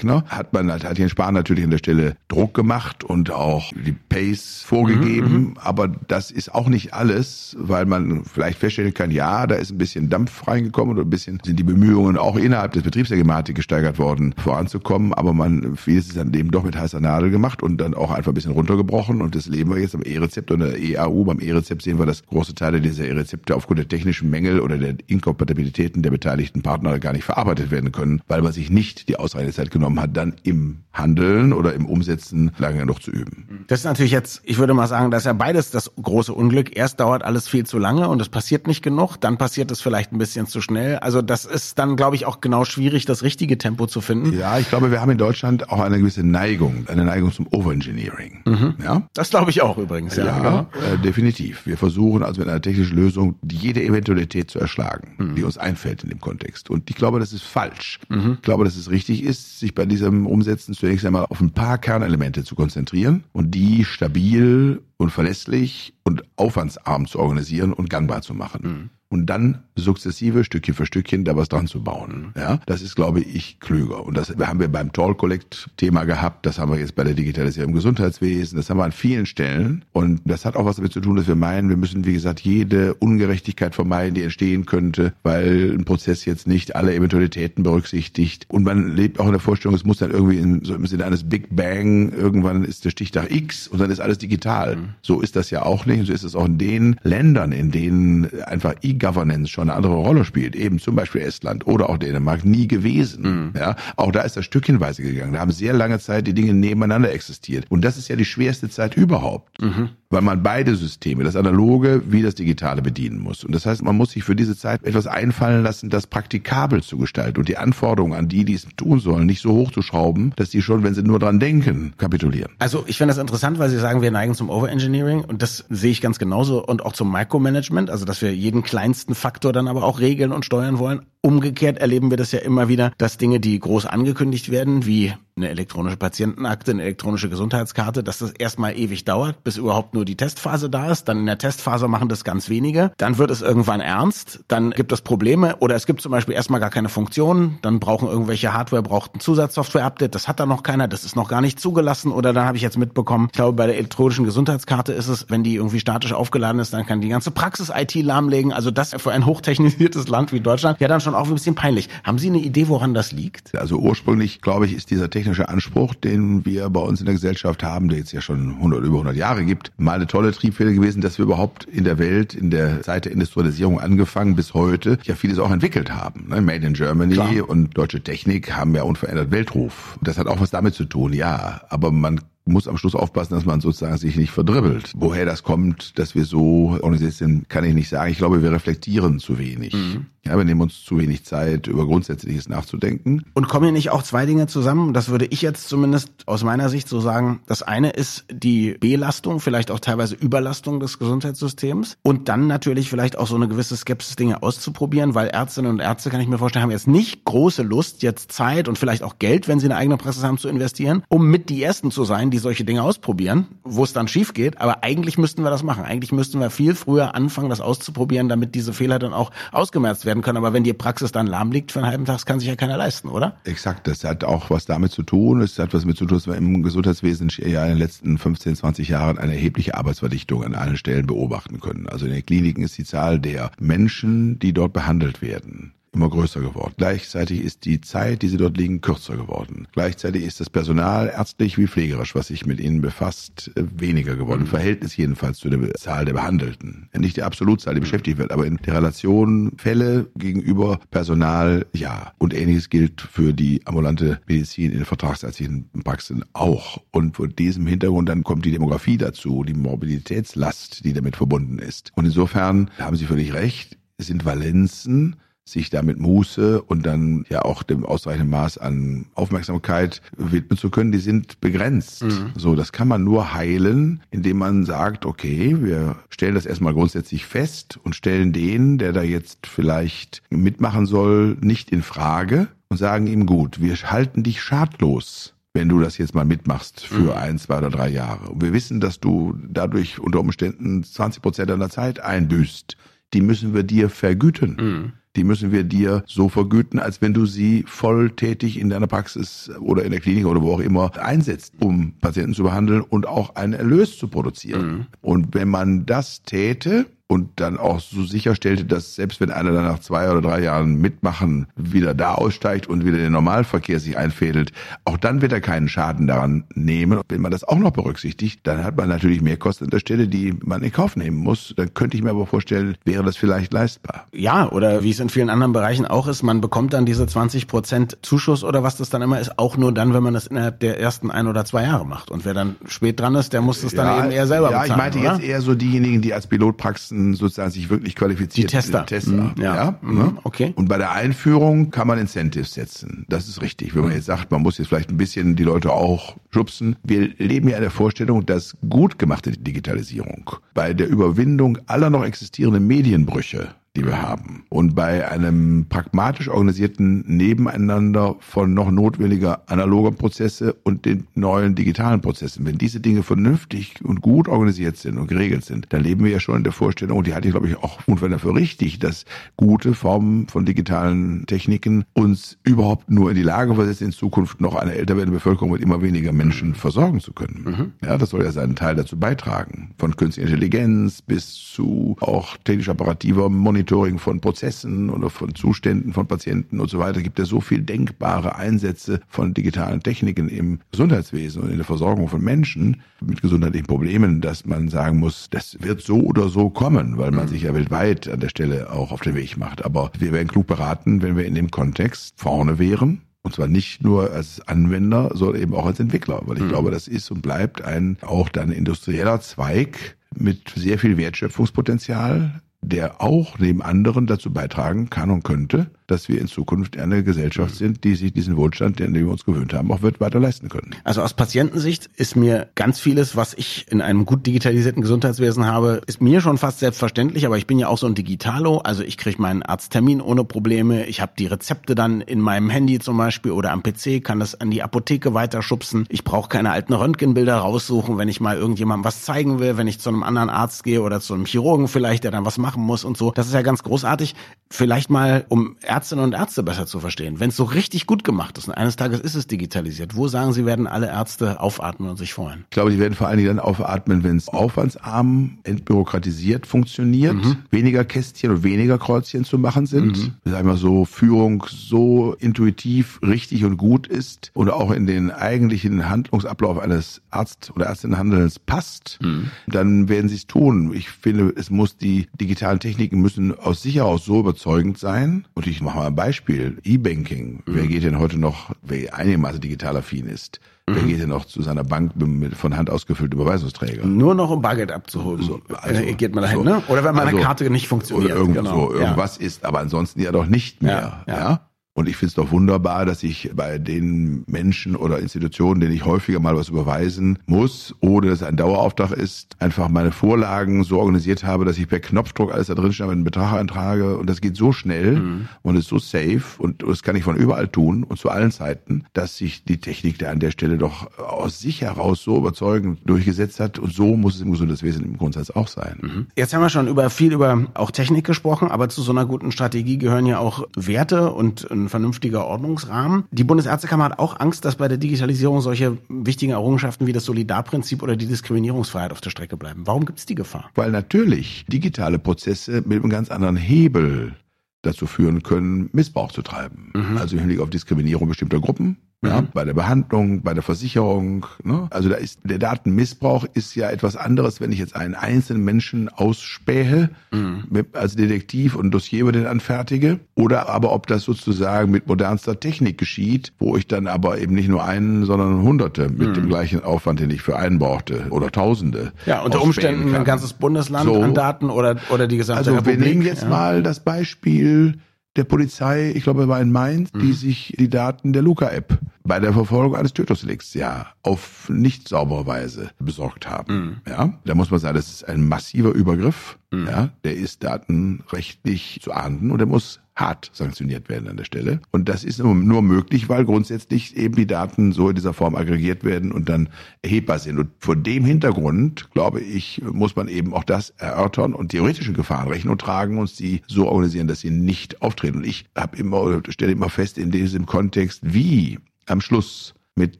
Mehrheitseigner, 0.08 0.24
hat 0.28 0.54
man 0.54 0.72
halt, 0.72 0.84
hat 0.84 0.98
Jens 0.98 1.12
Spahn 1.12 1.34
natürlich 1.34 1.64
an 1.64 1.72
der 1.72 1.78
Stelle 1.78 2.16
Druck 2.28 2.54
gemacht 2.54 3.04
und 3.04 3.32
auch 3.32 3.72
die 3.74 3.92
Pace 3.92 4.64
vorgegeben. 4.66 5.30
Mhm, 5.30 5.40
mhm. 5.40 5.54
aber 5.58 5.88
das 5.88 6.32
ist 6.32 6.54
auch 6.54 6.70
nicht 6.70 6.94
alles, 6.94 7.56
weil 7.60 7.86
man 7.86 8.24
vielleicht 8.26 8.60
feststellen 8.60 8.94
kann, 8.94 9.12
ja, 9.12 9.48
da 9.48 9.56
ist 9.56 9.72
ein 9.72 9.78
bisschen 9.78 10.10
Dampf 10.10 10.48
reingekommen 10.48 10.96
oder 10.96 11.06
ein 11.06 11.10
bisschen 11.10 11.40
sind 11.44 11.60
die 11.60 11.64
Bemühungen 11.64 12.18
auch 12.18 12.36
innerhalb 12.36 12.74
des 12.74 12.84
Betriebs 12.84 13.10
der 13.10 13.18
Gematik 13.18 13.56
gesteigert 13.56 14.00
worden, 14.00 14.34
voranzukommen, 14.38 15.14
aber 15.14 15.34
man, 15.34 15.76
vieles 15.76 16.08
ist 16.08 16.18
dann 16.18 16.34
eben 16.34 16.52
doch 16.52 16.64
mit 16.64 16.78
heißer 16.78 17.00
Nadel 17.00 17.30
gemacht 17.30 17.62
und 17.62 17.78
dann 17.78 17.94
auch 17.94 18.12
einfach 18.12 18.32
ein 18.32 18.36
bisschen 18.36 18.52
runtergebrochen 18.52 19.22
und 19.22 19.36
das 19.36 19.48
leben 19.48 19.72
wir 19.72 19.82
jetzt 19.82 19.96
am 19.96 20.02
E-Rezept 20.04 20.52
und 20.52 20.60
der 20.60 20.80
EAU. 20.80 21.24
Beim 21.24 21.40
E-Rezept 21.40 21.82
sehen 21.82 22.00
wir, 22.00 22.06
dass 22.06 22.26
große 22.26 22.56
Teile 22.56 22.82
dieser 22.82 23.06
E-Rezepte 23.06 23.56
aufgrund 23.56 23.80
der 23.80 23.88
technischen 23.88 24.30
Mängel 24.30 24.60
oder 24.60 24.78
der 24.78 24.96
Inkompatibilitäten 25.08 26.02
der 26.02 26.12
beteiligten 26.12 26.62
Partner 26.62 27.00
gar 27.00 27.14
nicht 27.14 27.24
verarbeitet 27.24 27.72
werden 27.72 27.92
können, 27.92 28.22
weil 28.28 28.42
man 28.42 28.54
sich 28.54 28.70
nicht 28.70 29.10
die 29.10 29.18
ausreichende 29.18 29.54
Zeit 29.54 29.72
genommen 29.72 29.97
hat, 30.00 30.16
dann 30.16 30.36
im 30.44 30.80
Handeln 30.98 31.54
oder 31.54 31.74
im 31.74 31.86
Umsetzen 31.86 32.52
lange 32.58 32.80
genug 32.80 33.02
zu 33.02 33.12
üben. 33.12 33.66
Das 33.68 33.80
ist 33.80 33.86
natürlich 33.86 34.12
jetzt, 34.12 34.42
ich 34.44 34.58
würde 34.58 34.74
mal 34.74 34.88
sagen, 34.88 35.12
dass 35.12 35.26
ja 35.26 35.34
beides 35.34 35.70
das 35.70 35.92
große 36.02 36.34
Unglück. 36.34 36.76
Erst 36.76 37.00
dauert 37.00 37.24
alles 37.24 37.48
viel 37.48 37.66
zu 37.66 37.78
lange 37.78 38.10
und 38.10 38.22
es 38.22 38.30
passiert 38.30 38.68
nicht 38.68 38.82
genug, 38.82 39.18
dann 39.18 39.38
passiert 39.38 39.70
es 39.72 39.82
vielleicht 39.82 40.12
ein 40.12 40.18
bisschen 40.18 40.48
zu 40.48 40.62
schnell. 40.62 40.98
Also 40.98 41.22
das 41.22 41.46
ist 41.46 41.78
dann, 41.78 41.96
glaube 41.96 42.16
ich, 42.16 42.26
auch 42.26 42.42
genau 42.42 42.66
schwierig, 42.66 43.06
das 43.06 43.24
richtige 43.24 43.58
Tempo 43.58 43.86
zu 43.86 44.02
finden. 44.02 44.38
Ja, 44.38 44.58
ich 44.58 44.70
glaube, 44.70 44.92
wir 44.92 45.02
haben 45.02 45.12
in 45.12 45.18
Deutschland 45.18 45.70
auch 45.70 45.80
eine 45.80 46.00
gewisse 46.00 46.24
Neigung, 46.24 46.86
eine 46.88 47.06
Neigung 47.06 47.32
zum 47.32 47.48
Overengineering. 47.52 48.40
Mhm. 48.46 48.76
Ja? 48.84 49.04
Das 49.14 49.30
glaube 49.30 49.52
ich 49.52 49.62
auch 49.62 49.78
übrigens. 49.78 50.16
Ja, 50.16 50.26
ja 50.26 50.38
genau. 50.38 50.68
äh, 50.94 50.98
definitiv. 50.98 51.66
Wir 51.66 51.78
versuchen 51.78 52.24
also 52.24 52.40
mit 52.42 52.50
einer 52.50 52.62
technischen 52.62 52.96
Lösung 52.96 53.36
jede 53.50 53.84
Eventualität 53.84 54.50
zu 54.50 54.60
erschlagen, 54.60 55.16
mhm. 55.18 55.36
die 55.36 55.44
uns 55.44 55.58
einfällt 55.58 56.04
in 56.04 56.10
dem 56.10 56.20
Kontext. 56.20 56.70
Und 56.70 56.90
ich 56.90 56.96
glaube, 56.96 57.20
das 57.20 57.34
ist 57.34 57.44
falsch. 57.44 58.00
Mhm. 58.10 58.34
Ich 58.36 58.42
glaube, 58.42 58.64
dass 58.64 58.76
es 58.76 58.90
richtig 58.90 59.24
ist, 59.24 59.60
sich 59.60 59.76
bei 59.76 59.86
diesem 59.88 60.28
Umsetzen 60.28 60.74
zunächst 60.74 61.06
einmal 61.06 61.26
auf 61.26 61.42
ein 61.42 61.52
paar 61.52 61.78
Kernelemente 61.78 62.44
zu 62.44 62.56
konzentrieren 62.56 63.24
und 63.34 63.52
die 63.52 63.86
stabil 63.86 64.82
und 64.98 65.12
verlässlich 65.12 65.94
und 66.04 66.24
aufwandsarm 66.36 67.08
zu 67.08 67.20
organisieren 67.20 67.74
und 67.74 67.90
gangbar 67.90 68.22
zu 68.22 68.34
machen. 68.34 68.62
Mhm 68.64 68.97
und 69.10 69.28
dann 69.28 69.60
sukzessive 69.76 70.44
Stückchen 70.44 70.74
für 70.74 70.86
Stückchen 70.86 71.24
da 71.24 71.36
was 71.36 71.50
dran 71.50 71.68
zu 71.68 71.82
bauen. 71.84 72.34
Ja, 72.36 72.60
das 72.66 72.82
ist, 72.82 72.96
glaube 72.96 73.22
ich, 73.22 73.60
klüger. 73.60 74.06
Und 74.06 74.18
das 74.18 74.34
haben 74.42 74.60
wir 74.60 74.68
beim 74.68 74.92
Toll 74.92 75.16
Collect 75.16 75.70
Thema 75.78 76.04
gehabt. 76.04 76.46
Das 76.46 76.60
haben 76.60 76.72
wir 76.72 76.80
jetzt 76.80 76.96
bei 76.96 77.04
der 77.04 77.14
Digitalisierung 77.14 77.70
im 77.70 77.76
Gesundheitswesen. 77.76 78.58
Das 78.58 78.70
haben 78.70 78.78
wir 78.78 78.84
an 78.84 78.92
vielen 78.92 79.26
Stellen. 79.26 79.86
Und 79.94 80.22
das 80.26 80.46
hat 80.46 80.56
auch 80.56 80.66
was 80.66 80.78
damit 80.78 80.92
zu 80.92 81.00
tun, 81.00 81.16
dass 81.16 81.28
wir 81.28 81.36
meinen, 81.36 81.70
wir 81.70 81.78
müssen, 81.78 82.06
wie 82.06 82.14
gesagt, 82.14 82.42
jede 82.42 82.96
Ungerechtigkeit 82.96 83.76
vermeiden, 83.76 84.16
die 84.16 84.24
entstehen 84.24 84.66
könnte, 84.66 85.14
weil 85.24 85.72
ein 85.72 85.86
Prozess 85.86 86.26
jetzt 86.26 86.48
nicht 86.48 86.76
alle 86.76 86.94
Eventualitäten 86.94 87.64
berücksichtigt. 87.64 88.46
Und 88.50 88.64
man 88.64 88.96
lebt 88.96 89.20
auch 89.20 89.26
in 89.26 89.32
der 89.32 89.40
Vorstellung, 89.40 89.76
es 89.76 89.86
muss 89.86 89.98
dann 89.98 90.12
irgendwie 90.12 90.38
in, 90.38 90.66
so 90.66 90.76
im 90.76 90.86
Sinne 90.86 91.06
eines 91.06 91.24
Big 91.30 91.56
Bang, 91.56 92.12
irgendwann 92.12 92.64
ist 92.64 92.84
der 92.84 92.90
Stichtag 92.90 93.32
X 93.32 93.68
und 93.68 93.80
dann 93.80 93.92
ist 93.92 94.00
alles 94.00 94.18
digital. 94.18 94.76
Mhm. 94.76 94.90
So 95.02 95.22
ist 95.22 95.36
das 95.36 95.50
ja 95.50 95.64
auch 95.64 95.86
nicht. 95.86 96.00
Und 96.00 96.06
so 96.08 96.14
ist 96.14 96.24
es 96.24 96.36
auch 96.36 96.46
in 96.46 96.58
den 96.58 97.00
Ländern, 97.04 97.52
in 97.52 97.72
denen 97.72 98.42
einfach 98.44 98.76
E-Governance 98.98 99.50
schon 99.50 99.70
eine 99.70 99.78
andere 99.78 99.96
Rolle 99.96 100.26
spielt, 100.26 100.56
eben 100.56 100.80
zum 100.80 100.96
Beispiel 100.96 101.22
Estland 101.22 101.68
oder 101.68 101.90
auch 101.90 101.98
Dänemark, 101.98 102.44
nie 102.44 102.68
gewesen. 102.68 103.24
Mhm. 103.24 103.54
Ja, 103.58 103.76
auch 103.96 104.12
da 104.12 104.22
ist 104.22 104.36
das 104.38 104.46
stückchenweise 104.46 105.02
gegangen. 105.02 105.34
Da 105.34 105.40
haben 105.40 105.52
sehr 105.52 105.74
lange 105.74 106.00
Zeit 106.00 106.28
die 106.28 106.34
Dinge 106.34 106.54
nebeneinander 106.54 107.12
existiert. 107.12 107.66
Und 107.70 107.82
das 107.82 107.98
ist 107.98 108.08
ja 108.08 108.16
die 108.16 108.26
schwerste 108.26 108.70
Zeit 108.70 108.96
überhaupt. 108.96 109.62
Mhm 109.62 109.90
weil 110.10 110.22
man 110.22 110.44
beide 110.44 110.76
Systeme, 110.76 111.24
das 111.24 111.36
Analoge 111.36 112.04
wie 112.08 112.22
das 112.22 112.36
Digitale 112.36 112.82
bedienen 112.82 113.20
muss. 113.20 113.44
Und 113.44 113.54
das 113.54 113.66
heißt, 113.66 113.84
man 113.84 113.96
muss 113.96 114.12
sich 114.12 114.24
für 114.24 114.36
diese 114.36 114.58
Zeit 114.58 114.84
etwas 114.84 115.08
einfallen 115.08 115.64
lassen, 115.64 115.90
das 115.90 116.08
praktikabel 116.08 116.82
zu 116.82 116.98
gestalten 116.98 117.40
und 117.40 117.50
die 117.50 117.58
Anforderungen 117.58 118.18
an 118.18 118.28
die, 118.28 118.46
die 118.46 118.54
es 118.54 118.68
tun 118.78 119.00
sollen, 119.00 119.26
nicht 119.26 119.42
so 119.42 119.52
hoch 119.52 119.72
zu 119.72 119.82
schrauben, 119.82 120.34
dass 120.36 120.50
die 120.50 120.62
schon, 120.62 120.84
wenn 120.84 120.94
sie 120.94 121.04
nur 121.04 121.20
dran 121.20 121.40
denken, 121.40 121.94
kapitulieren. 121.98 122.52
Also 122.60 122.84
ich 122.88 122.98
finde 122.98 123.14
das 123.14 123.22
interessant, 123.22 123.60
weil 123.60 123.70
Sie 123.70 123.78
sagen, 123.78 124.02
wir 124.02 124.12
neigen 124.12 124.34
zum 124.34 124.50
Overengineering 124.50 125.22
und 125.22 125.42
das 125.42 125.66
sehe 125.70 125.92
ich 125.92 126.02
ganz 126.02 126.20
genauso 126.20 126.66
und 126.66 126.86
auch 126.86 126.94
zum 126.94 127.12
Micromanagement, 127.12 127.90
also 127.90 128.06
dass 128.06 128.22
wir 128.22 128.34
jeden 128.34 128.64
kleinsten 128.64 129.16
Faktor 129.16 129.54
dann 129.54 129.68
aber 129.68 129.84
auch 129.84 130.00
regeln 130.00 130.32
und 130.32 130.46
steuern 130.46 130.80
wollen. 130.80 131.02
Umgekehrt 131.22 131.78
erleben 131.80 132.10
wir 132.10 132.18
das 132.18 132.32
ja 132.32 132.40
immer 132.40 132.68
wieder, 132.68 132.92
dass 132.98 133.18
Dinge, 133.18 133.40
die 133.40 133.60
groß 133.60 133.86
angekündigt 133.86 134.52
werden, 134.52 134.86
wie 134.86 135.14
eine 135.38 135.50
elektronische 135.50 135.98
Patientenakte, 135.98 136.72
eine 136.72 136.84
elektronische 136.84 137.30
Gesundheitskarte, 137.30 138.04
dass 138.04 138.20
das 138.20 138.32
erstmal 138.32 138.76
ewig 138.76 139.06
dauert, 139.06 139.44
bis 139.44 139.58
überhaupt 139.58 139.94
nur 139.94 140.04
die 140.04 140.18
Testphase 140.18 140.70
da 140.70 140.92
ist. 140.92 141.06
Dann 141.08 141.20
in 141.20 141.26
der 141.26 141.38
Testphase 141.38 141.88
machen 141.88 142.10
das 142.10 142.24
ganz 142.24 142.50
wenige. 142.50 142.92
Dann 142.98 143.18
wird 143.18 143.32
es 143.32 143.42
irgendwann 143.42 143.80
ernst. 143.80 144.44
Dann 144.48 144.72
gibt 144.72 144.92
es 144.92 145.02
Probleme 145.02 145.58
oder 145.58 145.76
es 145.76 145.86
gibt 145.86 146.02
zum 146.02 146.12
Beispiel 146.12 146.34
erstmal 146.34 146.60
gar 146.60 146.70
keine 146.70 146.90
Funktionen. 146.90 147.60
Dann 147.62 147.80
brauchen 147.80 148.08
irgendwelche 148.08 148.54
Hardware, 148.54 148.82
braucht 148.82 149.16
ein 149.16 149.20
Zusatzsoftware-Update. 149.20 150.16
Das 150.16 150.28
hat 150.28 150.40
da 150.40 150.46
noch 150.46 150.64
keiner. 150.64 150.88
Das 150.88 151.04
ist 151.04 151.16
noch 151.16 151.30
gar 151.30 151.42
nicht 151.42 151.60
zugelassen. 151.60 152.12
Oder 152.12 152.34
da 152.34 152.46
habe 152.46 152.58
ich 152.58 152.64
jetzt 152.64 152.78
mitbekommen, 152.78 153.28
ich 153.28 153.34
glaube, 153.34 153.54
bei 153.54 153.68
der 153.68 153.78
elektronischen 153.78 154.26
Gesundheitskarte 154.26 154.94
ist 154.94 155.08
es, 155.08 155.30
wenn 155.30 155.44
die 155.44 155.56
irgendwie 155.56 155.80
statisch 155.80 156.14
aufgeladen 156.14 156.60
ist, 156.60 156.74
dann 156.74 156.86
kann 156.86 157.02
die 157.02 157.10
ganze 157.10 157.32
Praxis-IT 157.32 157.96
lahmlegen. 157.96 158.54
Also 158.54 158.72
das 158.72 158.96
für 158.98 159.12
ein 159.12 159.26
hochtechnisiertes 159.26 160.08
Land 160.08 160.34
wie 160.34 160.40
Deutschland 160.40 160.80
ja 160.80 160.88
dann 160.88 161.02
schon 161.02 161.14
auch 161.18 161.28
ein 161.28 161.34
bisschen 161.34 161.56
peinlich. 161.56 161.90
Haben 162.04 162.18
Sie 162.20 162.28
eine 162.28 162.40
Idee, 162.40 162.68
woran 162.68 162.94
das 162.94 163.12
liegt? 163.12 163.56
Also 163.58 163.78
ursprünglich, 163.78 164.42
glaube 164.42 164.66
ich, 164.66 164.74
ist 164.74 164.92
dieser 164.92 165.10
technische 165.10 165.50
Anspruch, 165.50 165.96
den 165.96 166.46
wir 166.46 166.70
bei 166.70 166.80
uns 166.80 167.00
in 167.00 167.06
der 167.06 167.16
Gesellschaft 167.16 167.64
haben, 167.64 167.90
der 167.90 168.00
jetzt 168.00 168.12
ja 168.12 168.22
schon 168.22 168.56
100, 168.56 168.84
über 168.84 168.96
100 168.96 169.16
Jahre 169.16 169.44
gibt, 169.46 169.72
mal 169.78 169.94
eine 169.94 170.08
tolle 170.08 170.32
Triebfeder 170.32 170.72
gewesen, 170.72 171.02
dass 171.02 171.18
wir 171.18 171.26
überhaupt 171.26 171.66
in 171.66 171.84
der 171.84 171.98
Welt, 171.98 172.34
in 172.34 172.50
der 172.50 172.82
Zeit 172.82 173.06
der 173.06 173.12
Industrialisierung 173.12 173.80
angefangen 173.80 174.36
bis 174.36 174.54
heute, 174.54 174.98
ja 175.04 175.16
vieles 175.16 175.40
auch 175.40 175.52
entwickelt 175.52 175.92
haben. 175.92 176.28
Ne? 176.30 176.42
Made 176.42 176.66
in 176.66 176.74
Germany 176.74 177.14
Klar. 177.14 177.50
und 177.50 177.78
deutsche 177.78 178.02
Technik 178.02 178.56
haben 178.56 178.76
ja 178.76 178.84
unverändert 178.84 179.32
Weltruf. 179.32 179.98
Das 180.02 180.18
hat 180.18 180.28
auch 180.28 180.40
was 180.40 180.52
damit 180.52 180.76
zu 180.76 180.86
tun, 180.86 181.14
ja. 181.14 181.62
Aber 181.70 181.92
man 181.92 182.22
muss 182.48 182.68
am 182.68 182.78
Schluss 182.78 182.96
aufpassen, 182.96 183.34
dass 183.34 183.46
man 183.46 183.62
sozusagen 183.62 183.98
sich 183.98 184.16
nicht 184.16 184.32
verdribbelt. 184.32 184.92
Woher 184.96 185.26
das 185.26 185.44
kommt, 185.44 185.98
dass 186.00 186.16
wir 186.16 186.26
so 186.26 186.78
organisiert 186.82 187.14
sind, 187.14 187.50
kann 187.50 187.64
ich 187.64 187.74
nicht 187.74 187.90
sagen. 187.90 188.12
Ich 188.12 188.18
glaube, 188.18 188.42
wir 188.42 188.52
reflektieren 188.52 189.20
zu 189.20 189.38
wenig. 189.38 189.74
Mhm. 189.74 190.08
Ja, 190.28 190.36
wir 190.38 190.44
nehmen 190.44 190.60
uns 190.60 190.84
zu 190.84 190.98
wenig 190.98 191.24
Zeit, 191.24 191.68
über 191.68 191.86
Grundsätzliches 191.86 192.50
nachzudenken. 192.50 193.24
Und 193.34 193.48
kommen 193.48 193.66
hier 193.66 193.72
nicht 193.72 193.92
auch 193.92 194.04
zwei 194.04 194.26
Dinge 194.26 194.48
zusammen? 194.48 194.94
Das 194.94 195.08
würde 195.08 195.26
ich 195.26 195.42
jetzt 195.42 195.70
zumindest 195.70 196.10
aus 196.26 196.44
meiner 196.44 196.68
Sicht 196.68 196.90
so 196.90 197.00
sagen. 197.00 197.40
Das 197.48 197.64
eine 197.64 197.92
ist 197.92 198.26
die 198.30 198.76
Belastung, 198.78 199.40
vielleicht 199.40 199.72
auch 199.72 199.80
teilweise 199.80 200.16
Überlastung 200.16 200.82
des 200.82 201.00
Gesundheitssystems 201.00 201.98
und 202.04 202.28
dann 202.28 202.48
natürlich 202.48 202.90
vielleicht 202.90 203.18
auch 203.18 203.28
so 203.28 203.36
eine 203.36 203.48
gewisse 203.48 203.78
Skepsis, 203.78 204.18
Dinge 204.18 204.44
auszuprobieren, 204.44 205.16
weil 205.16 205.28
Ärztinnen 205.28 205.72
und 205.72 205.80
Ärzte, 205.80 206.10
kann 206.10 206.20
ich 206.20 206.28
mir 206.28 206.40
vorstellen, 206.40 206.64
haben 206.64 206.72
jetzt 206.72 206.90
nicht 206.90 207.24
große 207.24 207.64
Lust, 207.64 208.04
jetzt 208.04 208.34
Zeit 208.34 208.68
und 208.68 208.78
vielleicht 208.78 209.04
auch 209.04 209.20
Geld, 209.20 209.48
wenn 209.48 209.62
sie 209.62 209.68
eine 209.68 209.78
eigene 209.78 209.96
Praxis 209.96 210.24
haben, 210.24 210.38
zu 210.38 210.50
investieren, 210.50 211.04
um 211.08 211.30
mit 211.30 211.50
die 211.50 211.64
Ersten 211.64 211.90
zu 211.90 212.04
sein, 212.04 212.32
die 212.38 212.42
solche 212.42 212.64
Dinge 212.64 212.84
ausprobieren, 212.84 213.48
wo 213.64 213.84
es 213.84 213.94
dann 213.94 214.08
schief 214.08 214.34
geht. 214.34 214.62
Aber 214.62 214.84
eigentlich 214.84 215.18
müssten 215.18 215.42
wir 215.42 215.50
das 215.50 215.64
machen. 215.64 215.84
Eigentlich 215.84 216.12
müssten 216.12 216.40
wir 216.40 216.52
viel 216.52 216.76
früher 216.76 217.16
anfangen, 217.16 217.50
das 217.50 217.62
auszuprobieren, 217.62 218.30
damit 218.30 218.54
diese 218.54 218.74
Fehler 218.74 219.00
dann 219.00 219.12
auch 219.14 219.32
ausgemerzt 219.52 220.06
werden 220.06 220.22
können. 220.22 220.38
Aber 220.38 220.54
wenn 220.54 220.64
die 220.64 220.74
Praxis 220.74 221.12
dann 221.12 221.26
lahm 221.26 221.52
liegt 221.52 221.72
für 221.72 221.80
einen 221.80 221.88
halben 221.88 222.06
Tag, 222.06 222.18
das 222.18 222.26
kann 222.28 222.40
sich 222.40 222.48
ja 222.48 222.56
keiner 222.56 222.78
leisten, 222.78 223.10
oder? 223.10 223.38
Exakt. 223.44 223.88
Das 223.88 224.04
hat 224.04 224.24
auch 224.24 224.52
was 224.52 224.66
damit 224.66 224.92
zu 224.92 225.02
tun. 225.02 225.42
Es 225.42 225.58
hat 225.58 225.74
was 225.74 225.86
mit 225.86 225.98
zu 225.98 226.06
tun, 226.06 226.18
dass 226.18 226.28
wir 226.28 226.36
im 226.36 226.62
Gesundheitswesen 226.62 227.30
ja 227.38 227.64
in 227.64 227.70
den 227.70 227.78
letzten 227.80 228.18
15, 228.18 228.56
20 228.56 228.88
Jahren 228.88 229.18
eine 229.18 229.34
erhebliche 229.34 229.76
Arbeitsverdichtung 229.76 230.44
an 230.44 230.54
allen 230.54 230.78
Stellen 230.78 231.08
beobachten 231.08 231.60
können. 231.60 231.90
Also 231.90 232.06
in 232.06 232.14
den 232.14 232.26
Kliniken 232.26 232.64
ist 232.64 232.78
die 232.78 232.86
Zahl 232.86 233.20
der 233.20 233.52
Menschen, 233.60 234.38
die 234.38 234.54
dort 234.54 234.74
behandelt 234.74 235.22
werden, 235.22 235.74
immer 235.98 236.10
größer 236.10 236.40
geworden. 236.40 236.74
Gleichzeitig 236.78 237.42
ist 237.42 237.66
die 237.66 237.82
Zeit, 237.82 238.22
die 238.22 238.28
sie 238.28 238.38
dort 238.38 238.56
liegen, 238.56 238.82
kürzer 238.82 239.18
geworden. 239.18 239.68
Gleichzeitig 239.74 240.24
ist 240.24 240.40
das 240.40 240.50
Personal 240.50 241.08
ärztlich 241.08 241.58
wie 241.58 241.68
pflegerisch, 241.68 242.14
was 242.14 242.28
sich 242.28 242.46
mit 242.46 242.60
ihnen 242.60 242.82
befasst, 242.82 243.52
äh, 243.56 243.64
weniger 243.76 244.16
geworden. 244.16 244.42
Im 244.42 244.48
Verhältnis 244.48 244.96
jedenfalls 244.96 245.40
zu 245.40 245.50
der 245.50 245.74
Zahl 245.74 246.06
der 246.06 246.14
Behandelten. 246.14 246.90
Nicht 246.96 247.18
die 247.18 247.24
Absolutzahl, 247.24 247.74
die 247.74 247.82
beschäftigt 247.82 248.20
wird, 248.20 248.32
aber 248.32 248.46
in 248.46 248.58
der 248.58 248.76
Relation 248.76 249.54
Fälle 249.58 250.08
gegenüber 250.16 250.80
Personal, 250.92 251.66
ja. 251.74 252.14
Und 252.20 252.34
ähnliches 252.34 252.70
gilt 252.70 253.02
für 253.02 253.34
die 253.34 253.66
ambulante 253.66 254.20
Medizin 254.28 254.72
in 254.72 254.78
den 254.78 254.86
vertragsärztlichen 254.86 255.70
Praxen 255.84 256.24
auch. 256.34 256.82
Und 256.92 257.16
vor 257.16 257.28
diesem 257.28 257.66
Hintergrund 257.66 258.08
dann 258.10 258.24
kommt 258.24 258.46
die 258.46 258.52
Demografie 258.52 258.98
dazu, 258.98 259.44
die 259.44 259.56
Mobilitätslast, 259.56 260.86
die 260.86 260.94
damit 260.94 261.16
verbunden 261.16 261.58
ist. 261.58 261.92
Und 261.96 262.06
insofern 262.06 262.70
haben 262.78 262.96
Sie 262.96 263.06
völlig 263.06 263.34
recht, 263.34 263.78
es 263.98 264.08
sind 264.08 264.26
Valenzen, 264.26 265.16
sich 265.48 265.70
damit 265.70 266.00
Muße 266.00 266.62
und 266.62 266.86
dann 266.86 267.26
ja 267.30 267.44
auch 267.44 267.64
dem 267.64 267.86
ausreichenden 267.86 268.30
Maß 268.30 268.58
an 268.58 269.06
Aufmerksamkeit 269.16 270.02
widmen 270.18 270.58
zu 270.58 270.70
können, 270.70 270.92
die 270.92 270.98
sind 271.00 271.40
begrenzt. 271.40 272.04
Mhm. 272.04 272.32
So, 272.36 272.56
das 272.56 272.72
kann 272.72 272.88
man 272.88 273.04
nur 273.04 273.34
heilen, 273.34 274.02
indem 274.12 274.38
man 274.38 274.66
sagt, 274.66 275.06
okay, 275.06 275.56
wir 275.60 275.96
stellen 276.10 276.36
das 276.36 276.46
erstmal 276.46 276.74
grundsätzlich 276.74 277.26
fest 277.26 277.80
und 277.84 277.96
stellen 277.96 278.34
den, 278.34 278.78
der 278.78 278.92
da 278.92 279.02
jetzt 279.02 279.48
vielleicht 279.48 280.22
mitmachen 280.30 280.86
soll, 280.86 281.38
nicht 281.40 281.72
in 281.72 281.82
Frage 281.82 282.48
und 282.68 282.78
sagen 282.78 283.08
ihm 283.08 283.26
gut, 283.26 283.62
wir 283.62 283.76
halten 283.76 284.24
dich 284.24 284.42
schadlos 284.42 285.34
wenn 285.54 285.70
du 285.70 285.80
das 285.80 285.98
jetzt 285.98 286.14
mal 286.14 286.24
mitmachst 286.24 286.86
für 286.86 287.00
mhm. 287.00 287.10
ein, 287.10 287.40
zwei 287.40 287.58
oder 287.58 287.72
drei 287.72 287.90
Jahre. 287.90 288.30
Und 288.30 288.44
wir 288.44 288.54
wissen, 288.54 288.80
dass 288.80 289.00
du 289.00 289.36
dadurch 289.50 289.98
unter 289.98 290.20
Umständen 290.20 290.84
20 290.84 291.20
Prozent 291.24 291.50
deiner 291.50 291.72
Zeit 291.72 292.00
einbüßt. 292.00 292.78
Die 293.16 293.22
müssen 293.22 293.56
wir 293.56 293.64
dir 293.64 293.90
vergüten. 293.90 294.58
Mhm 294.60 294.94
die 295.18 295.24
müssen 295.24 295.52
wir 295.52 295.64
dir 295.64 296.04
so 296.06 296.30
vergüten, 296.30 296.80
als 296.80 297.02
wenn 297.02 297.14
du 297.14 297.26
sie 297.26 297.64
volltätig 297.68 298.60
in 298.60 298.70
deiner 298.70 298.88
Praxis 298.88 299.52
oder 299.60 299.84
in 299.84 299.92
der 299.92 300.00
Klinik 300.00 300.26
oder 300.26 300.42
wo 300.42 300.54
auch 300.54 300.60
immer 300.60 300.96
einsetzt, 300.98 301.54
um 301.60 301.94
Patienten 302.00 302.34
zu 302.34 302.44
behandeln 302.44 302.82
und 302.82 303.08
auch 303.08 303.36
einen 303.36 303.54
Erlös 303.54 303.98
zu 303.98 304.08
produzieren. 304.08 304.68
Mhm. 304.68 304.86
Und 305.02 305.34
wenn 305.34 305.50
man 305.50 305.86
das 305.86 306.22
täte, 306.24 306.86
und 307.08 307.40
dann 307.40 307.58
auch 307.58 307.80
so 307.80 308.04
sicherstellte, 308.04 308.66
dass 308.66 308.96
selbst 308.96 309.22
wenn 309.22 309.32
einer 309.32 309.52
dann 309.54 309.64
nach 309.64 309.80
zwei 309.80 310.12
oder 310.12 310.22
drei 310.22 310.42
Jahren 310.42 310.76
mitmachen 310.76 311.48
wieder 311.56 311.94
da 311.94 312.16
aussteigt 312.16 312.68
und 312.68 312.86
wieder 312.86 312.98
den 312.98 313.14
Normalverkehr 313.14 313.80
sich 313.80 313.98
einfädelt, 313.98 314.52
auch 314.84 314.98
dann 314.98 315.22
wird 315.22 315.32
er 315.32 315.40
keinen 315.40 315.70
Schaden 315.70 316.08
daran 316.08 316.44
nehmen. 316.54 316.98
Und 316.98 317.06
wenn 317.08 317.22
man 317.22 317.32
das 317.32 317.46
auch 317.46 317.58
noch 317.58 317.72
berücksichtigt, 317.72 318.42
dann 318.44 318.64
hat 318.64 318.76
man 318.76 318.90
natürlich 318.90 319.22
mehr 319.22 319.38
Kosten 319.38 319.66
an 319.66 319.70
der 319.70 319.80
Stelle, 319.80 320.08
die 320.08 320.36
man 320.44 320.64
in 320.64 320.72
Kauf 320.72 320.98
nehmen 320.98 321.18
muss. 321.18 321.54
Dann 321.56 321.74
könnte 321.74 321.96
ich 321.96 322.04
mir 322.04 322.10
aber 322.10 322.26
vorstellen, 322.26 322.76
wäre 322.84 323.04
das 323.04 323.16
vielleicht 323.16 323.54
leistbar. 323.54 324.08
Ja, 324.14 324.52
oder 324.52 324.84
wie 324.84 324.90
es 324.90 325.00
in 325.00 325.10
vielen 325.10 325.30
anderen 325.30 325.54
Bereichen 325.54 325.86
auch 325.86 326.08
ist, 326.08 326.24
man 326.24 326.42
bekommt 326.42 326.74
dann 326.74 326.86
diese 326.86 327.08
20 327.08 327.48
Prozent 327.48 327.98
Zuschuss 328.02 328.44
oder 328.44 328.64
was 328.64 328.76
das 328.76 328.90
dann 328.90 329.02
immer 329.02 329.20
ist, 329.22 329.40
auch 329.40 329.56
nur 329.56 329.74
dann, 329.74 329.94
wenn 329.94 330.04
man 330.04 330.14
das 330.14 330.28
innerhalb 330.28 330.60
der 330.60 330.80
ersten 330.80 331.10
ein 331.10 331.28
oder 331.28 331.46
zwei 331.46 331.64
Jahre 331.64 331.86
macht. 331.86 332.12
Und 332.12 332.26
wer 332.26 332.34
dann 332.34 332.58
spät 332.68 333.00
dran 333.00 333.16
ist, 333.16 333.32
der 333.32 333.42
muss 333.42 333.62
das 333.62 333.74
dann 333.74 333.88
ja, 333.88 334.04
eben 334.04 334.12
eher 334.12 334.28
selber 334.28 334.52
ja, 334.52 334.62
bezahlen. 334.62 334.80
Ja, 334.80 334.88
ich 334.88 334.94
meinte 334.94 335.00
oder? 335.00 335.12
jetzt 335.14 335.24
eher 335.24 335.42
so 335.42 335.56
diejenigen, 335.56 336.02
die 336.02 336.14
als 336.14 336.28
Pilotpraxen 336.28 336.97
Praxen 336.98 337.14
sozusagen 337.14 337.52
sich 337.52 337.70
wirklich 337.70 337.96
qualifiziert. 337.96 338.52
Die 338.52 338.56
Tester. 338.56 338.86
Tester. 338.86 339.12
Mhm, 339.12 339.34
ja. 339.38 339.56
ja 339.56 339.78
mhm, 339.82 340.20
okay. 340.24 340.54
Und 340.56 340.68
bei 340.68 340.78
der 340.78 340.92
Einführung 340.92 341.72
kann 341.72 341.88
man 341.88 342.00
Incentives 342.00 342.54
setzen. 342.54 343.06
Das 343.10 343.28
ist 343.28 343.42
richtig. 343.42 343.76
Wenn 343.76 343.84
man 343.84 343.92
jetzt 343.94 344.06
sagt, 344.06 344.32
man 344.32 344.42
muss 344.42 344.58
jetzt 344.58 344.68
vielleicht 344.68 344.90
ein 344.90 344.98
bisschen 344.98 345.36
die 345.36 345.44
Leute 345.44 345.72
auch 345.72 346.18
schubsen. 346.32 346.76
Wir 346.84 347.10
leben 347.18 347.50
ja 347.50 347.58
in 347.58 347.62
der 347.62 347.72
Vorstellung, 347.72 348.26
dass 348.26 348.58
gut 348.68 349.00
gemachte 349.00 349.32
Digitalisierung 349.32 350.30
bei 350.54 350.74
der 350.74 350.88
Überwindung 350.88 351.60
aller 351.68 351.90
noch 351.90 352.04
existierenden 352.04 352.66
Medienbrüche 352.66 353.50
die 353.78 353.86
wir 353.86 354.02
haben. 354.02 354.44
Und 354.50 354.76
bei 354.76 355.10
einem 355.10 355.68
pragmatisch 355.70 356.30
organisierten 356.30 357.04
Nebeneinander 357.08 358.16
von 358.20 358.54
noch 358.54 358.72
notwendiger 358.72 359.44
analoger 359.48 359.92
Prozesse 359.92 360.56
und 360.64 360.86
den 360.86 361.08
neuen 361.16 361.56
digitalen 361.56 362.02
Prozessen, 362.02 362.46
wenn 362.46 362.58
diese 362.58 362.80
Dinge 362.80 363.04
vernünftig 363.04 363.76
und 363.84 364.02
gut 364.02 364.28
organisiert 364.28 364.78
sind 364.78 364.98
und 364.98 365.08
geregelt 365.08 365.46
sind, 365.46 365.68
dann 365.70 365.84
leben 365.84 366.04
wir 366.04 366.12
ja 366.12 366.20
schon 366.20 366.38
in 366.38 366.44
der 366.44 366.54
Vorstellung, 366.54 366.98
und 366.98 367.08
die 367.08 367.14
hatte 367.14 367.28
ich 367.28 367.34
glaube 367.34 367.48
ich 367.48 367.58
auch 367.58 367.80
unverständlich 367.86 368.22
für 368.22 368.36
richtig, 368.36 368.80
dass 368.80 369.06
gute 369.36 369.74
Formen 369.74 370.28
von 370.28 370.46
digitalen 370.46 371.26
Techniken 371.28 371.86
uns 371.94 372.38
überhaupt 372.44 372.90
nur 372.90 373.12
in 373.12 373.16
die 373.16 373.24
Lage 373.24 373.54
versetzt, 373.54 373.82
in 373.82 373.92
Zukunft 373.92 374.42
noch 374.42 374.56
eine 374.56 374.74
älter 374.74 374.98
werdende 374.98 375.18
Bevölkerung 375.18 375.52
mit 375.52 375.62
immer 375.62 375.82
weniger 375.82 376.14
Menschen 376.14 376.56
versorgen 376.56 377.00
zu 377.00 377.14
können. 377.14 377.46
Mhm. 377.46 377.88
Ja, 377.88 377.98
das 377.98 378.10
soll 378.10 378.24
ja 378.24 378.32
seinen 378.32 378.56
Teil 378.56 378.76
dazu 378.76 378.98
beitragen. 378.98 379.72
Von 379.78 379.96
künstlicher 379.96 380.30
Intelligenz 380.30 381.02
bis 381.02 381.36
zu 381.36 381.96
auch 382.00 382.38
technisch-apparativer 382.38 383.30
Monitoring 383.30 383.67
Monitoring 383.68 384.00
von 384.00 384.22
Prozessen 384.22 384.90
oder 384.90 385.10
von 385.10 385.36
Zuständen 385.36 385.92
von 385.92 386.08
Patienten 386.08 386.62
und 386.62 386.70
so 386.70 386.80
weiter 386.80 387.02
gibt 387.02 387.20
es 387.20 387.28
so 387.28 387.42
viel 387.42 387.62
denkbare 387.62 388.38
Einsätze 388.38 389.02
von 389.10 389.34
digitalen 389.34 389.84
Techniken 389.84 390.30
im 390.30 390.60
Gesundheitswesen 390.72 391.44
und 391.44 391.50
in 391.50 391.58
der 391.58 391.66
Versorgung 391.66 392.08
von 392.08 392.24
Menschen 392.24 392.82
mit 393.02 393.22
gesundheitlichen 393.22 393.68
Problemen, 393.68 394.22
dass 394.22 394.46
man 394.46 394.70
sagen 394.70 395.00
muss, 395.00 395.30
das 395.30 395.58
wird 395.60 395.82
so 395.82 396.00
oder 396.00 396.30
so 396.30 396.50
kommen, 396.50 396.98
weil 396.98 397.12
man 397.12 397.26
mhm. 397.26 397.30
sich 397.30 397.42
ja 397.42 397.54
weltweit 397.54 398.08
an 398.08 398.22
der 398.22 398.30
Stelle 398.30 398.72
auch 398.72 398.94
auf 398.94 399.02
den 399.02 399.16
Weg 399.16 399.36
macht. 399.36 399.66
Aber 399.66 399.92
wir 400.00 400.14
wären 400.14 400.30
klug 400.30 400.48
beraten, 400.48 401.02
wenn 401.02 401.18
wir 401.18 401.26
in 401.26 401.36
dem 401.36 401.52
Kontext 401.52 402.14
vorne 402.18 402.60
wären 402.60 403.02
und 403.24 403.36
zwar 403.36 403.50
nicht 403.50 403.84
nur 403.84 404.14
als 404.14 404.48
Anwender, 404.48 405.12
sondern 405.14 405.42
eben 405.42 405.54
auch 405.54 405.66
als 405.66 405.82
Entwickler, 405.82 406.22
weil 406.26 406.38
ich 406.38 406.44
mhm. 406.44 406.50
glaube, 406.50 406.72
das 406.72 406.88
ist 406.88 407.12
und 407.12 407.22
bleibt 407.22 407.62
ein 407.62 407.98
auch 408.02 408.30
dann 408.30 408.54
industrieller 408.54 409.20
Zweig 409.20 409.98
mit 410.16 410.54
sehr 410.56 410.80
viel 410.80 410.98
Wertschöpfungspotenzial, 410.98 412.42
der 412.62 413.02
auch 413.02 413.38
neben 413.40 413.62
anderen 413.62 414.08
dazu 414.08 414.32
beitragen 414.32 414.90
kann 414.90 415.12
und 415.12 415.24
könnte, 415.24 415.70
dass 415.86 416.10
wir 416.10 416.20
in 416.20 416.28
Zukunft 416.28 416.78
eine 416.78 417.04
Gesellschaft 417.04 417.54
mhm. 417.54 417.58
sind, 417.58 417.84
die 417.84 417.96
sich 417.96 418.12
diesen 418.12 418.36
Wohlstand, 418.36 418.80
den 418.80 418.94
wir 418.94 419.08
uns 419.08 419.26
gewöhnt 419.26 419.54
haben, 419.54 419.72
auch 419.72 419.82
wird 419.82 420.02
weiter 420.02 420.20
leisten 420.20 420.50
können. 420.50 420.76
Also 420.84 421.02
aus 421.02 421.14
Patientensicht 421.14 421.90
ist 421.96 422.16
mir 422.16 422.50
ganz 422.56 422.80
vieles, 422.80 423.16
was 423.16 423.34
ich 423.34 423.66
in 423.70 423.82
einem 423.82 424.06
gut 424.06 424.26
digitalisierten 424.26 424.82
Gesundheitswesen 424.82 425.46
habe, 425.46 425.82
ist 425.88 426.02
mir 426.02 426.20
schon 426.20 426.38
fast 426.38 426.60
selbstverständlich, 426.60 427.26
aber 427.26 427.38
ich 427.38 427.48
bin 427.48 427.60
ja 427.60 427.68
auch 427.68 427.78
so 427.78 427.88
ein 427.88 427.96
Digitalo, 427.96 428.58
also 428.58 428.84
ich 428.84 428.98
kriege 428.98 429.22
meinen 429.22 429.44
Arzttermin 429.44 430.02
ohne 430.02 430.26
Probleme, 430.26 430.86
ich 430.88 431.00
habe 431.00 431.14
die 431.18 431.28
Rezepte 431.28 431.76
dann 431.76 432.02
in 432.02 432.20
meinem 432.20 432.50
Handy 432.50 432.80
zum 432.80 432.98
Beispiel 432.98 433.32
oder 433.32 433.52
am 433.52 433.64
PC, 433.64 434.04
kann 434.04 434.20
das 434.20 434.40
an 434.40 434.52
die 434.52 434.64
Apotheke 434.64 435.14
weiterschubsen. 435.14 435.86
Ich 435.90 436.04
brauche 436.04 436.28
keine 436.28 436.52
alten 436.52 436.74
Röntgenbilder 436.74 437.38
raussuchen, 437.38 437.98
wenn 437.98 438.10
ich 438.10 438.20
mal 438.20 438.36
irgendjemandem 438.36 438.84
was 438.84 439.04
zeigen 439.04 439.40
will, 439.40 439.58
wenn 439.58 439.68
ich 439.68 439.80
zu 439.80 439.90
einem 439.90 440.04
anderen 440.04 440.30
Arzt 440.30 440.64
gehe 440.64 440.82
oder 440.82 441.00
zu 441.00 441.14
einem 441.14 441.26
Chirurgen 441.26 441.68
vielleicht, 441.68 442.04
der 442.04 442.12
dann 442.12 442.26
was 442.26 442.38
machen 442.48 442.64
muss 442.64 442.86
und 442.86 442.96
so. 442.96 443.12
Das 443.12 443.28
ist 443.28 443.34
ja 443.34 443.42
ganz 443.42 443.62
großartig. 443.62 444.16
Vielleicht 444.50 444.90
mal, 444.90 445.26
um 445.28 445.58
Ärztinnen 445.62 446.06
und 446.06 446.14
Ärzte 446.14 446.42
besser 446.42 446.66
zu 446.66 446.80
verstehen. 446.80 447.20
Wenn 447.20 447.30
es 447.30 447.36
so 447.36 447.44
richtig 447.44 447.86
gut 447.86 448.06
gemacht 448.06 448.38
ist 448.38 448.48
und 448.48 448.54
eines 448.54 448.78
Tages 448.78 449.02
ist 449.02 449.16
es 449.16 449.28
digitalisiert, 449.28 449.98
wo 449.98 450.08
sagen 450.08 450.32
Sie, 450.32 450.46
werden 450.46 450.68
alle 450.68 450.88
Ärzte 450.88 451.42
aufatmen 451.42 451.90
und 451.90 451.98
sich 451.98 452.14
freuen? 452.14 452.46
Ich 452.46 452.52
glaube, 452.52 452.72
die 452.72 452.80
werden 452.80 452.94
vor 452.94 453.08
allen 453.08 453.18
Dingen 453.18 453.36
dann 453.36 453.40
aufatmen, 453.42 454.06
wenn 454.06 454.16
es 454.16 454.30
aufwandsarm, 454.30 455.40
entbürokratisiert 455.44 456.48
funktioniert, 456.48 457.16
mhm. 457.16 457.40
weniger 457.52 457.84
Kästchen 457.84 458.32
und 458.32 458.44
weniger 458.44 458.78
Kreuzchen 458.78 459.26
zu 459.26 459.38
machen 459.38 459.66
sind. 459.66 459.98
Mhm. 459.98 460.32
Sagen 460.32 460.48
wir 460.48 460.56
so, 460.56 460.86
Führung 460.86 461.46
so 461.50 462.16
intuitiv 462.18 463.02
richtig 463.02 463.44
und 463.44 463.58
gut 463.58 463.88
ist 463.88 464.32
oder 464.34 464.56
auch 464.56 464.72
in 464.72 464.88
den 464.88 465.12
eigentlichen 465.12 465.90
Handlungsablauf 465.90 466.60
eines 466.60 467.02
Arzt- 467.12 467.52
oder 467.54 467.66
Ärztinnenhandelns 467.66 468.40
passt, 468.40 469.00
mhm. 469.02 469.32
dann 469.48 469.90
werden 469.90 470.08
sie 470.08 470.16
es 470.16 470.28
tun. 470.28 470.72
Ich 470.74 470.90
finde, 470.90 471.34
es 471.36 471.50
muss 471.50 471.76
die 471.76 472.08
digitalen 472.38 472.60
Techniken 472.60 473.02
müssen 473.02 473.38
aus 473.38 473.64
sich 473.64 473.78
heraus 473.78 474.06
so 474.06 474.20
überzeugend 474.20 474.78
sein. 474.78 475.26
Und 475.34 475.48
ich 475.48 475.60
mache 475.62 475.78
mal 475.80 475.88
ein 475.88 475.96
Beispiel. 475.96 476.60
E-Banking. 476.64 477.38
Mhm. 477.38 477.42
Wer 477.48 477.66
geht 477.66 477.84
denn 477.84 477.98
heute 477.98 478.20
noch, 478.20 478.52
wer 478.62 478.96
einigermaßen 478.96 479.42
digital 479.42 479.76
affin 479.78 480.06
ist, 480.06 480.40
Wer 480.70 480.84
mhm. 480.84 480.88
geht 480.90 481.00
denn 481.00 481.10
noch 481.10 481.24
zu 481.24 481.42
seiner 481.42 481.64
Bank 481.64 481.94
mit 481.96 482.36
von 482.36 482.58
Hand 482.58 482.70
ausgefüllte 482.70 483.16
Überweisungsträger? 483.16 483.86
Nur 483.86 484.14
noch 484.16 484.30
um 484.30 484.42
Bargeld 484.42 484.70
abzuholen. 484.70 485.24
So, 485.24 485.40
also, 485.62 485.82
äh, 485.82 485.94
geht 485.94 486.14
man 486.14 486.24
dahin, 486.24 486.40
so. 486.40 486.44
ne? 486.44 486.62
Oder 486.68 486.84
wenn 486.84 486.94
meine 486.94 487.12
also, 487.12 487.22
Karte 487.22 487.50
nicht 487.50 487.70
funktioniert. 487.70 488.12
Oder 488.12 488.20
irgend, 488.20 488.36
genau. 488.36 488.68
so, 488.68 488.74
irgendwas 488.74 489.18
ja. 489.18 489.28
ist, 489.28 489.46
aber 489.46 489.60
ansonsten 489.60 490.02
ja 490.02 490.12
doch 490.12 490.26
nicht 490.26 490.62
mehr. 490.62 491.04
Ja, 491.08 491.14
ja. 491.14 491.20
ja? 491.20 491.40
Und 491.78 491.88
ich 491.88 491.96
finde 491.96 492.10
es 492.10 492.16
doch 492.16 492.32
wunderbar, 492.32 492.88
dass 492.88 493.04
ich 493.04 493.30
bei 493.36 493.60
den 493.60 494.24
Menschen 494.26 494.76
oder 494.76 494.98
Institutionen, 494.98 495.60
denen 495.60 495.74
ich 495.74 495.86
häufiger 495.86 496.20
mal 496.20 496.36
was 496.36 496.50
überweisen 496.50 497.20
muss, 497.28 497.76
ohne 497.82 498.08
dass 498.08 498.22
es 498.22 498.28
ein 498.28 498.36
Dauerauftrag 498.36 498.94
ist, 498.94 499.36
einfach 499.38 499.70
meine 499.70 499.92
Vorlagen 499.92 500.64
so 500.64 500.80
organisiert 500.80 501.24
habe, 501.24 501.46
dass 501.46 501.60
ich 501.60 501.68
per 501.68 501.80
Knopfdruck 501.80 502.34
alles 502.34 502.48
da 502.48 502.56
drin 502.56 502.74
stehe, 502.74 502.90
einen 502.90 503.04
Betrag 503.04 503.34
eintrage 503.34 503.96
und 503.96 504.10
das 504.10 504.22
geht 504.22 504.36
so 504.36 504.52
schnell 504.52 504.96
mhm. 504.96 505.28
und 505.44 505.56
ist 505.56 505.68
so 505.68 505.78
safe 505.78 506.24
und 506.40 506.64
das 506.64 506.82
kann 506.82 506.96
ich 506.96 507.04
von 507.04 507.16
überall 507.16 507.48
tun 507.48 507.84
und 507.84 508.00
zu 508.00 508.10
allen 508.10 508.32
Zeiten, 508.32 508.84
dass 508.94 509.18
sich 509.18 509.44
die 509.44 509.60
Technik 509.60 510.00
da 510.00 510.10
an 510.10 510.20
der 510.20 510.32
Stelle 510.32 510.58
doch 510.58 510.98
aus 510.98 511.40
sich 511.40 511.62
heraus 511.62 512.02
so 512.02 512.18
überzeugend 512.18 512.80
durchgesetzt 512.88 513.40
hat 513.40 513.60
und 513.60 513.72
so 513.72 513.96
muss 513.96 514.16
es 514.16 514.22
im 514.22 514.32
Gesundheitswesen 514.32 514.84
im 514.84 514.98
Grundsatz 514.98 515.30
auch 515.30 515.48
sein. 515.48 515.78
Mhm. 515.82 516.08
Jetzt 516.16 516.34
haben 516.34 516.42
wir 516.42 516.50
schon 516.50 516.68
über 516.68 516.90
viel 516.90 517.14
über 517.14 517.46
auch 517.54 517.70
Technik 517.70 518.04
gesprochen, 518.04 518.50
aber 518.50 518.68
zu 518.68 518.82
so 518.82 518.92
einer 518.92 519.06
guten 519.06 519.32
Strategie 519.32 519.78
gehören 519.78 520.08
ja 520.08 520.18
auch 520.18 520.48
Werte 520.56 521.12
und 521.12 521.46
ein 521.52 521.67
vernünftiger 521.70 522.26
Ordnungsrahmen. 522.26 523.06
Die 523.12 523.24
Bundesärztekammer 523.24 523.86
hat 523.86 524.00
auch 524.00 524.20
Angst, 524.20 524.46
dass 524.46 524.56
bei 524.56 524.68
der 524.68 524.78
Digitalisierung 524.78 525.42
solche 525.42 525.78
wichtigen 525.90 526.32
Errungenschaften 526.32 526.88
wie 526.88 526.94
das 526.94 527.06
Solidarprinzip 527.06 527.84
oder 527.84 527.96
die 527.96 528.08
Diskriminierungsfreiheit 528.08 528.92
auf 528.92 529.02
der 529.02 529.10
Strecke 529.10 529.38
bleiben. 529.38 529.64
Warum 529.66 529.86
gibt 529.86 530.00
es 530.00 530.06
die 530.06 530.16
Gefahr? 530.16 530.50
Weil 530.56 530.72
natürlich 530.72 531.46
digitale 531.48 532.00
Prozesse 532.00 532.64
mit 532.66 532.82
einem 532.82 532.90
ganz 532.90 533.10
anderen 533.10 533.36
Hebel 533.36 534.16
dazu 534.62 534.88
führen 534.88 535.24
können, 535.24 535.70
Missbrauch 535.74 536.12
zu 536.12 536.22
treiben. 536.22 536.72
Mhm. 536.76 536.98
Also 536.98 537.16
im 537.16 537.20
Hinblick 537.20 537.40
auf 537.40 537.50
Diskriminierung 537.50 538.08
bestimmter 538.08 538.40
Gruppen, 538.40 538.78
ja, 539.06 539.22
mhm. 539.22 539.28
bei 539.32 539.46
der 539.46 539.54
Behandlung, 539.54 540.24
bei 540.24 540.34
der 540.34 540.42
Versicherung. 540.42 541.28
Ne? 541.44 541.68
Also 541.70 541.88
da 541.88 541.96
ist 541.96 542.20
der 542.24 542.40
Datenmissbrauch 542.40 543.26
ist 543.34 543.54
ja 543.56 543.70
etwas 543.70 543.96
anderes, 543.96 544.42
wenn 544.42 544.52
ich 544.52 544.58
jetzt 544.58 544.76
einen 544.76 544.96
einzelnen 544.96 545.44
Menschen 545.44 545.88
ausspähe 545.90 546.90
mhm. 547.12 547.44
mit, 547.50 547.76
als 547.76 547.96
Detektiv 547.96 548.56
und 548.56 548.72
Dossier 548.72 549.02
über 549.02 549.12
den 549.12 549.28
anfertige, 549.28 550.00
oder 550.16 550.50
aber 550.50 550.74
ob 550.74 550.88
das 550.88 551.04
sozusagen 551.04 551.70
mit 551.70 551.86
modernster 551.86 552.40
Technik 552.40 552.80
geschieht, 552.80 553.34
wo 553.38 553.56
ich 553.56 553.68
dann 553.68 553.86
aber 553.86 554.18
eben 554.18 554.34
nicht 554.34 554.50
nur 554.50 554.64
einen, 554.64 555.06
sondern 555.06 555.44
Hunderte 555.44 555.90
mit 555.90 556.10
mhm. 556.10 556.14
dem 556.14 556.28
gleichen 556.28 556.64
Aufwand, 556.64 557.00
den 557.00 557.12
ich 557.12 557.22
für 557.22 557.38
einen 557.38 557.60
brauchte, 557.60 558.08
oder 558.10 558.32
Tausende. 558.32 558.94
Ja, 559.06 559.22
unter 559.22 559.42
Umständen 559.44 559.92
kann. 559.92 560.02
ein 560.02 560.06
ganzes 560.06 560.34
Bundesland 560.34 560.86
so. 560.90 561.02
an 561.02 561.14
Daten 561.14 561.52
oder 561.52 561.78
oder 561.90 562.08
die 562.08 562.18
gesamte 562.18 562.40
also 562.40 562.52
Republik. 562.52 562.78
Also 562.78 562.86
wir 562.86 562.94
nehmen 562.94 563.06
jetzt 563.06 563.24
ja. 563.24 563.30
mal 563.30 563.62
das 563.62 563.80
Beispiel 563.80 564.80
der 565.18 565.24
Polizei, 565.24 565.92
ich 565.96 566.04
glaube, 566.04 566.28
war 566.28 566.40
in 566.40 566.52
Mainz, 566.52 566.94
mhm. 566.94 567.00
die 567.00 567.14
sich 567.14 567.54
die 567.58 567.70
Daten 567.70 568.14
der 568.14 568.22
Luca-App 568.22 568.80
bei 569.04 569.20
der 569.20 569.34
Verfolgung 569.34 569.76
eines 569.76 569.94
Tötungsdelikts 569.94 570.54
ja 570.54 570.88
auf 571.02 571.50
nicht 571.50 571.88
saubere 571.88 572.28
Weise 572.28 572.70
besorgt 572.80 573.30
haben. 573.30 573.56
Mhm. 573.56 573.76
Ja, 573.88 574.14
da 574.26 574.36
muss 574.36 574.52
man 574.52 574.60
sagen, 574.60 574.76
das 574.76 574.90
ist 574.90 575.08
ein 575.08 575.28
massiver 575.28 575.72
Übergriff. 575.72 576.38
Mhm. 576.52 576.68
Ja, 576.68 576.90
der 577.04 577.16
ist 577.16 577.44
datenrechtlich 577.44 578.80
zu 578.84 578.92
ahnden 578.92 579.32
und 579.32 579.40
der 579.40 579.48
muss 579.48 579.80
hart 579.98 580.30
sanktioniert 580.34 580.90
werden 580.90 581.10
an 581.10 581.18
der 581.18 581.26
Stelle. 581.26 581.60
Und 581.72 581.90
das 581.90 582.04
ist 582.04 582.20
nur, 582.20 582.62
möglich, 582.62 583.10
weil 583.10 583.26
grundsätzlich 583.26 583.98
eben 583.98 584.16
die 584.16 584.28
Daten 584.28 584.72
so 584.72 584.90
in 584.90 584.96
dieser 584.96 585.14
Form 585.14 585.36
aggregiert 585.36 585.84
werden 585.84 586.12
und 586.12 586.30
dann 586.30 586.50
erhebbar 586.82 587.20
sind. 587.20 587.40
Und 587.40 587.50
vor 587.60 587.76
dem 587.76 588.06
Hintergrund, 588.06 588.90
glaube 588.92 589.22
ich, 589.22 589.62
muss 589.64 589.96
man 589.96 590.08
eben 590.08 590.34
auch 590.34 590.44
das 590.44 590.70
erörtern 590.78 591.34
und 591.34 591.50
theoretische 591.50 591.94
Gefahren 591.94 592.28
Rechnung 592.28 592.58
tragen 592.58 593.00
und 593.00 593.10
sie 593.10 593.42
so 593.48 593.68
organisieren, 593.68 594.08
dass 594.08 594.22
sie 594.22 594.30
nicht 594.30 594.82
auftreten. 594.82 595.18
Und 595.18 595.26
ich 595.26 595.46
habe 595.56 595.76
immer, 595.78 596.22
stelle 596.30 596.52
immer 596.52 596.70
fest 596.70 596.98
in 596.98 597.12
diesem 597.12 597.46
Kontext, 597.46 598.02
wie 598.04 598.60
am 598.86 599.02
Schluss 599.02 599.54
mit 599.78 600.00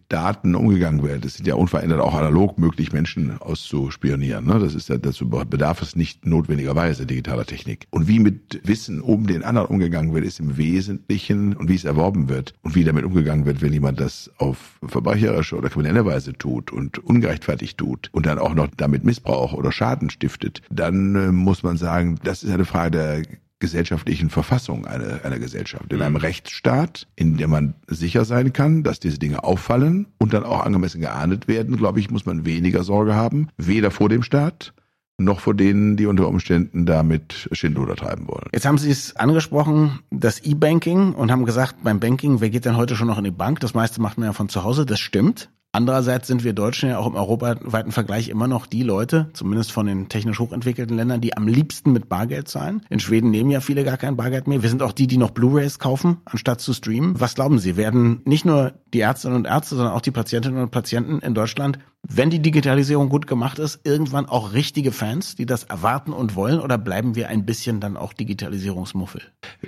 Daten 0.10 0.56
umgegangen 0.56 1.04
wird. 1.04 1.26
Es 1.26 1.36
sind 1.36 1.48
ja 1.48 1.56
unverändert 1.56 2.00
auch 2.00 2.16
analog 2.16 2.58
möglich, 2.58 2.92
Menschen 2.92 3.40
auszuspionieren. 3.40 4.46
Ne? 4.46 4.60
Das 4.60 4.76
ist 4.76 4.90
ja, 4.90 4.98
dazu 4.98 5.30
bedarf 5.30 5.82
es 5.82 5.96
nicht 5.96 6.26
notwendigerweise 6.26 7.06
digitaler 7.06 7.46
Technik. 7.46 7.88
Und 7.92 8.08
wie 8.08 8.20
mit 8.20 8.62
Wissen 8.64 9.02
um 9.02 9.28
den 9.28 9.44
anderen 9.44 9.68
umgegangen 9.68 10.14
wird, 10.14 10.26
ist 10.26 10.40
im 10.40 10.58
Wesentlichen 10.58 11.56
und 11.56 11.70
wie 11.70 11.76
es 11.76 11.86
erworben 11.86 12.30
wird 12.30 12.54
und 12.64 12.76
wie 12.76 12.84
damit 12.84 13.06
umgegangen 13.06 13.46
wird, 13.46 13.62
wenn 13.62 13.74
jemand 13.74 14.00
das 14.00 14.32
auf 14.38 14.80
verbrecherische 14.86 15.56
oder 15.56 15.70
kriminelle 15.70 16.06
Weise 16.06 16.34
tut 16.34 16.72
und 16.72 17.00
ungerechtfertigt 17.00 17.78
tut 17.78 18.10
und 18.12 18.26
dann 18.26 18.40
auch 18.40 18.54
noch 18.54 18.68
damit 18.76 19.04
Missbrauch 19.04 19.54
oder 19.54 19.72
Schaden 19.72 20.10
stiftet, 20.10 20.62
dann 20.70 21.16
äh, 21.16 21.32
muss 21.32 21.64
man 21.64 21.78
sagen, 21.78 22.18
das 22.24 22.44
ist 22.44 22.52
eine 22.52 22.66
Frage 22.66 22.92
der 22.92 23.24
gesellschaftlichen 23.60 24.30
Verfassung 24.30 24.86
einer, 24.86 25.26
einer 25.26 25.40
Gesellschaft. 25.40 25.92
In 25.92 26.02
einem 26.02 26.14
mhm. 26.14 26.22
Rechtsstaat, 26.22 27.08
in 27.16 27.38
dem 27.38 27.50
man 27.50 27.76
sicher 27.88 28.26
sein 28.26 28.54
kann, 28.54 28.84
dass 28.84 29.00
diese 29.00 29.18
Dinge 29.18 29.44
auffallen 29.44 30.08
und 30.20 30.34
dann 30.34 30.44
auch 30.44 30.66
angemessen 30.66 31.02
geahndet 31.02 31.48
werden, 31.48 31.78
glaube 31.78 32.00
ich, 32.00 32.12
muss 32.12 32.26
man 32.26 32.46
weniger 32.46 32.84
Sorge 32.84 33.16
haben, 33.16 33.50
weder 33.58 33.92
vor 33.92 34.10
dem 34.10 34.24
Staat 34.24 34.74
noch 35.20 35.40
vor 35.40 35.56
denen, 35.56 35.98
die 35.98 36.06
unter 36.06 36.28
Umständen 36.28 36.86
damit 36.86 37.50
Schindluder 37.52 37.96
treiben 37.96 38.28
wollen. 38.28 38.50
Jetzt 38.54 38.66
haben 38.66 38.78
Sie 38.78 38.92
es 38.92 39.16
angesprochen, 39.16 40.00
das 40.12 40.40
E-Banking 40.40 41.14
und 41.14 41.32
haben 41.32 41.46
gesagt, 41.46 41.78
beim 41.84 42.00
Banking, 42.00 42.40
wer 42.40 42.52
geht 42.52 42.66
denn 42.66 42.78
heute 42.78 42.96
schon 42.96 43.08
noch 43.08 43.18
in 43.18 43.24
die 43.24 43.32
Bank? 43.32 43.60
Das 43.60 43.74
meiste 43.74 44.00
macht 44.00 44.18
man 44.18 44.28
ja 44.28 44.34
von 44.34 44.50
zu 44.50 44.64
Hause, 44.64 44.86
das 44.86 45.00
stimmt. 45.00 45.50
Andererseits 45.72 46.28
sind 46.28 46.44
wir 46.44 46.54
Deutschen 46.54 46.90
ja 46.90 46.98
auch 46.98 47.08
im 47.08 47.16
europaweiten 47.16 47.92
Vergleich 47.92 48.30
immer 48.30 48.48
noch 48.48 48.66
die 48.66 48.84
Leute, 48.84 49.30
zumindest 49.34 49.72
von 49.72 49.86
den 49.86 50.10
technisch 50.10 50.40
hochentwickelten 50.40 50.96
Ländern, 50.96 51.22
die 51.22 51.38
am 51.38 51.48
liebsten 51.48 51.92
mit 51.92 52.10
Bargeld 52.10 52.48
zahlen. 52.48 52.82
In 52.90 53.00
Schweden 53.00 53.30
nehmen 53.30 53.52
ja 53.52 53.62
viele 53.62 53.84
gar 53.84 53.98
kein 53.98 54.18
Bargeld 54.18 54.48
mehr. 54.48 54.64
Wir 54.64 54.70
sind 54.70 54.82
auch 54.82 54.94
die, 54.94 55.08
die 55.08 55.18
noch 55.18 55.32
Blu-rays 55.32 55.78
kaufen, 55.78 56.18
anstatt 56.26 56.62
zu 56.62 56.74
streamen. 56.74 57.20
Was 57.20 57.36
glauben 57.36 57.60
Sie, 57.60 57.78
werden 57.78 58.22
nicht 58.26 58.46
nur 58.46 58.74
die 58.94 59.02
Ärztinnen 59.02 59.38
und 59.38 59.46
Ärzte, 59.46 59.76
sondern 59.76 59.94
auch 59.94 60.02
die 60.02 60.12
Patientinnen 60.12 60.62
und 60.62 60.72
Patienten 60.72 61.20
in 61.20 61.34
Deutschland 61.34 61.80
wenn 62.10 62.30
die 62.30 62.42
Digitalisierung 62.42 63.10
gut 63.10 63.28
gemacht 63.28 63.60
ist, 63.60 63.82
irgendwann 63.84 64.28
auch 64.28 64.54
richtige 64.54 64.92
Fans, 64.92 65.36
die 65.36 65.46
das 65.46 65.64
erwarten 65.64 66.14
und 66.14 66.36
wollen, 66.36 66.60
oder 66.60 66.78
bleiben 66.78 67.16
wir 67.16 67.28
ein 67.28 67.46
bisschen 67.46 67.82
dann 67.82 67.98
auch 67.98 68.14
Digitalisierungsmuffel? 68.14 69.22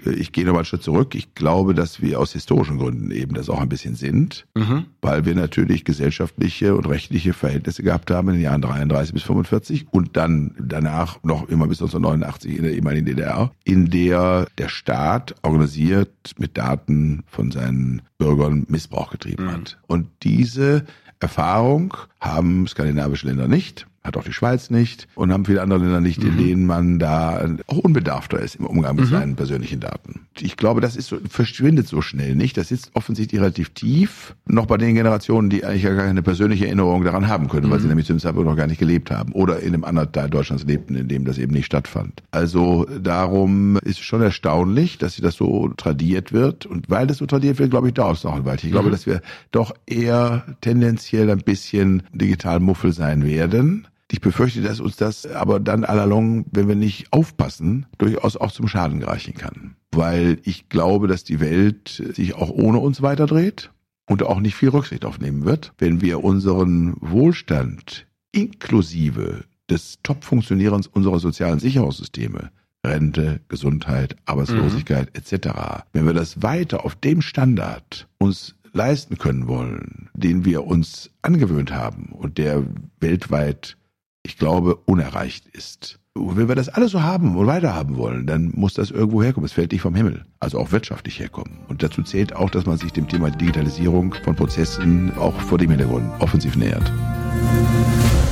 Ich 0.06 0.32
gehe 0.32 0.46
nochmal 0.46 0.60
einen 0.60 0.66
Schritt 0.66 0.84
zurück. 0.84 1.16
Ich 1.16 1.36
glaube, 1.36 1.74
dass 1.74 2.02
wir 2.02 2.20
aus 2.20 2.34
historischen 2.34 2.78
Gründen 2.78 3.12
eben 3.12 3.34
das 3.34 3.50
auch 3.50 3.60
ein 3.60 3.70
bisschen 3.70 3.96
sind, 3.96 4.48
mhm. 4.56 4.86
weil 5.02 5.26
wir 5.26 5.36
natürlich 5.36 5.84
gesellschaftliche 5.90 6.76
und 6.76 6.88
rechtliche 6.88 7.34
Verhältnisse 7.34 7.84
gehabt 7.84 8.12
haben 8.12 8.30
in 8.30 8.36
den 8.36 8.44
Jahren 8.44 8.62
33 8.62 9.14
bis 9.14 9.24
45 9.24 9.88
und 9.92 10.16
dann 10.16 10.56
danach 10.60 11.22
noch 11.24 11.50
immer 11.50 11.68
bis 11.68 11.82
1989 11.82 12.58
in 12.58 12.64
der 12.64 12.74
ehemaligen 12.74 13.06
DDR, 13.06 13.52
in 13.64 13.90
der 13.90 14.48
der 14.58 14.70
Staat 14.70 15.36
organisiert 15.42 16.12
mit 16.38 16.58
Daten 16.58 17.24
von 17.28 17.52
seinen 17.52 18.02
Bürgern 18.18 18.66
Missbrauch 18.70 19.12
getrieben 19.12 19.46
mhm. 19.46 19.52
hat. 19.52 19.80
Und 19.88 20.08
diese 20.24 20.86
Erfahrung 21.20 21.96
haben 22.22 22.68
skandinavische 22.68 23.28
Länder 23.28 23.48
nicht 23.48 23.88
hat 24.04 24.18
auch 24.18 24.24
die 24.24 24.34
Schweiz 24.34 24.70
nicht 24.70 25.08
und 25.16 25.32
haben 25.32 25.46
viele 25.46 25.62
andere 25.62 25.80
Länder 25.80 26.02
nicht, 26.02 26.24
in 26.24 26.36
mhm. 26.36 26.38
denen 26.38 26.66
man 26.66 27.00
da 27.00 27.48
auch 27.68 27.78
unbedarfter 27.78 28.40
ist 28.40 28.56
im 28.56 28.66
Umgang 28.66 28.96
mit 28.96 29.06
mhm. 29.06 29.10
seinen 29.10 29.36
persönlichen 29.36 29.80
Daten. 29.80 30.22
Ich 30.40 30.58
glaube, 30.58 30.82
das 30.82 30.96
ist 30.96 31.08
so, 31.08 31.18
verschwindet 31.30 31.88
so 31.88 32.02
schnell 32.02 32.36
nicht. 32.36 32.58
Das 32.58 32.70
sitzt 32.70 32.92
offensichtlich 32.94 33.42
relativ 33.42 33.70
tief, 33.70 34.36
noch 34.46 34.66
bei 34.68 34.78
den 34.78 34.96
Generationen, 34.96 35.50
die 35.50 35.66
eigentlich 35.66 35.84
gar 35.84 35.96
keine 35.96 36.22
persönliche 36.22 36.66
Erinnerung 36.66 37.04
daran 37.04 37.28
haben 37.28 37.50
können, 37.50 37.68
mhm. 37.68 37.72
weil 37.72 37.80
sie 37.82 37.88
nämlich 37.88 38.08
zu 38.08 38.14
dem 38.14 38.20
Zeitpunkt 38.20 38.50
noch 38.50 38.56
gar 38.56 38.68
nicht 38.68 38.80
gelebt 38.80 39.12
haben 39.12 39.34
oder 39.34 39.60
in 39.60 39.74
einem 39.74 39.84
anderen 39.84 40.12
Teil 40.12 40.30
Deutschlands 40.30 40.64
lebten, 40.64 40.96
in 40.96 41.08
dem 41.08 41.26
das 41.26 41.38
eben 41.38 41.54
nicht 41.54 41.66
stattfand. 41.66 42.24
Also 42.32 42.86
darum 43.02 43.78
ist 43.78 44.00
es 44.00 44.06
schon 44.06 44.22
erstaunlich, 44.22 44.98
dass 44.98 45.18
das 45.18 45.36
so 45.36 45.70
tradiert 45.76 46.32
wird 46.32 46.66
und 46.66 46.90
weil 46.90 47.08
das 47.08 47.18
so 47.18 47.26
tradiert 47.26 47.60
wird, 47.60 47.72
glaube 47.72 47.90
ich, 47.90 47.94
dauert 47.94 48.18
es 48.18 48.24
noch 48.24 48.36
ein 48.36 48.46
Weilchen. 48.46 48.70
Ich 48.70 48.74
glaube, 48.74 48.88
mhm. 48.88 48.94
dass 48.94 49.06
wir 49.06 49.22
doch 49.52 49.74
eher 49.86 50.46
tendenziell 50.62 51.30
ein 51.30 51.40
bisschen 51.40 52.04
digital 52.14 52.60
Muffel 52.60 52.94
sein 52.94 53.26
werden. 53.26 53.88
Ich 54.12 54.22
befürchte, 54.22 54.62
dass 54.62 54.80
uns 54.80 54.96
das 54.96 55.28
aber 55.28 55.60
dann 55.60 55.84
allalong, 55.84 56.46
wenn 56.52 56.68
wir 56.68 56.76
nicht 56.76 57.14
aufpassen, 57.14 57.86
durchaus 57.98 58.38
auch 58.38 58.52
zum 58.52 58.68
Schaden 58.68 59.00
gereichen 59.00 59.36
kann. 59.36 59.76
Weil 59.92 60.40
ich 60.44 60.70
glaube, 60.70 61.08
dass 61.08 61.24
die 61.24 61.40
Welt 61.40 62.04
sich 62.16 62.34
auch 62.36 62.50
ohne 62.50 62.80
uns 62.80 63.02
weiterdreht 63.02 63.72
und 64.08 64.24
auch 64.24 64.40
nicht 64.40 64.56
viel 64.56 64.70
Rücksicht 64.70 65.06
aufnehmen 65.06 65.46
wird, 65.46 65.74
wenn 65.78 66.02
wir 66.02 66.24
unseren 66.24 66.96
Wohlstand 67.00 68.08
inklusive 68.32 69.44
des 69.70 70.00
Top-Funktionierens 70.02 70.88
unserer 70.88 71.20
sozialen 71.20 71.60
Sicherungssysteme 71.60 72.52
Rente, 72.86 73.42
Gesundheit, 73.50 74.16
Arbeitslosigkeit 74.26 75.10
mhm. 75.14 75.20
etc. 75.20 75.50
Wenn 75.94 76.06
wir 76.06 76.14
das 76.14 76.42
weiter 76.42 76.86
auf 76.86 76.96
dem 76.96 77.22
Standard 77.22 78.08
uns 78.18 78.56
leisten 78.72 79.18
können 79.18 79.48
wollen, 79.48 80.10
den 80.14 80.46
wir 80.46 80.66
uns 80.66 81.12
angewöhnt 81.22 81.72
haben 81.74 82.10
und 82.12 82.38
der 82.38 82.64
weltweit 83.00 83.78
ich 84.24 84.38
glaube, 84.38 84.76
unerreicht 84.86 85.48
ist. 85.48 86.00
Und 86.14 86.36
wenn 86.38 86.48
wir 86.50 86.56
das 86.56 86.70
alles 86.70 86.92
so 86.92 87.02
haben 87.02 87.38
und 87.38 87.48
weiterhaben 87.48 87.98
wollen, 87.98 88.28
dann 88.28 88.52
muss 88.54 88.74
das 88.74 88.92
irgendwo 88.92 89.24
herkommen. 89.24 89.46
Es 89.46 89.54
fällt 89.54 89.72
nicht 89.72 89.82
vom 89.82 89.96
Himmel. 89.96 90.26
Also 90.40 90.60
auch 90.60 90.72
wirtschaftlich 90.72 91.20
herkommen. 91.20 91.60
Und 91.70 91.82
dazu 91.82 92.04
zählt 92.04 92.36
auch, 92.36 92.50
dass 92.50 92.66
man 92.66 92.78
sich 92.78 92.92
dem 92.92 93.08
Thema 93.08 93.32
Digitalisierung 93.32 94.14
von 94.26 94.36
Prozessen 94.36 95.14
auch 95.18 95.34
vor 95.40 95.58
dem 95.58 95.70
Hintergrund 95.70 96.10
offensiv 96.20 96.56
nähert. 96.58 96.92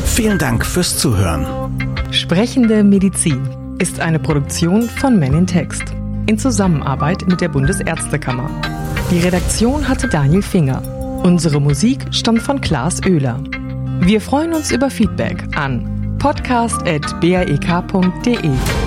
Vielen 0.06 0.38
Dank 0.38 0.66
fürs 0.66 0.98
Zuhören. 0.98 1.46
Sprechende 2.12 2.84
Medizin 2.84 3.48
ist 3.80 4.00
eine 4.00 4.20
Produktion 4.20 4.82
von 4.84 5.18
Men 5.20 5.34
in 5.34 5.48
Text. 5.48 5.84
in 6.28 6.38
Zusammenarbeit 6.38 7.26
mit 7.28 7.40
der 7.42 7.48
Bundesärztekammer. 7.50 8.50
Die 9.12 9.20
Redaktion 9.20 9.88
hatte 9.88 10.10
Daniel 10.10 10.42
Finger. 10.42 10.82
Unsere 11.24 11.62
Musik 11.62 12.06
stammt 12.12 12.42
von 12.42 12.60
Klaas 12.62 13.02
Oehler. 13.06 13.42
Wir 14.02 14.22
freuen 14.22 14.54
uns 14.54 14.72
über 14.72 14.90
Feedback 14.90 15.44
an 15.56 16.18
podcast.brek.de. 16.20 18.87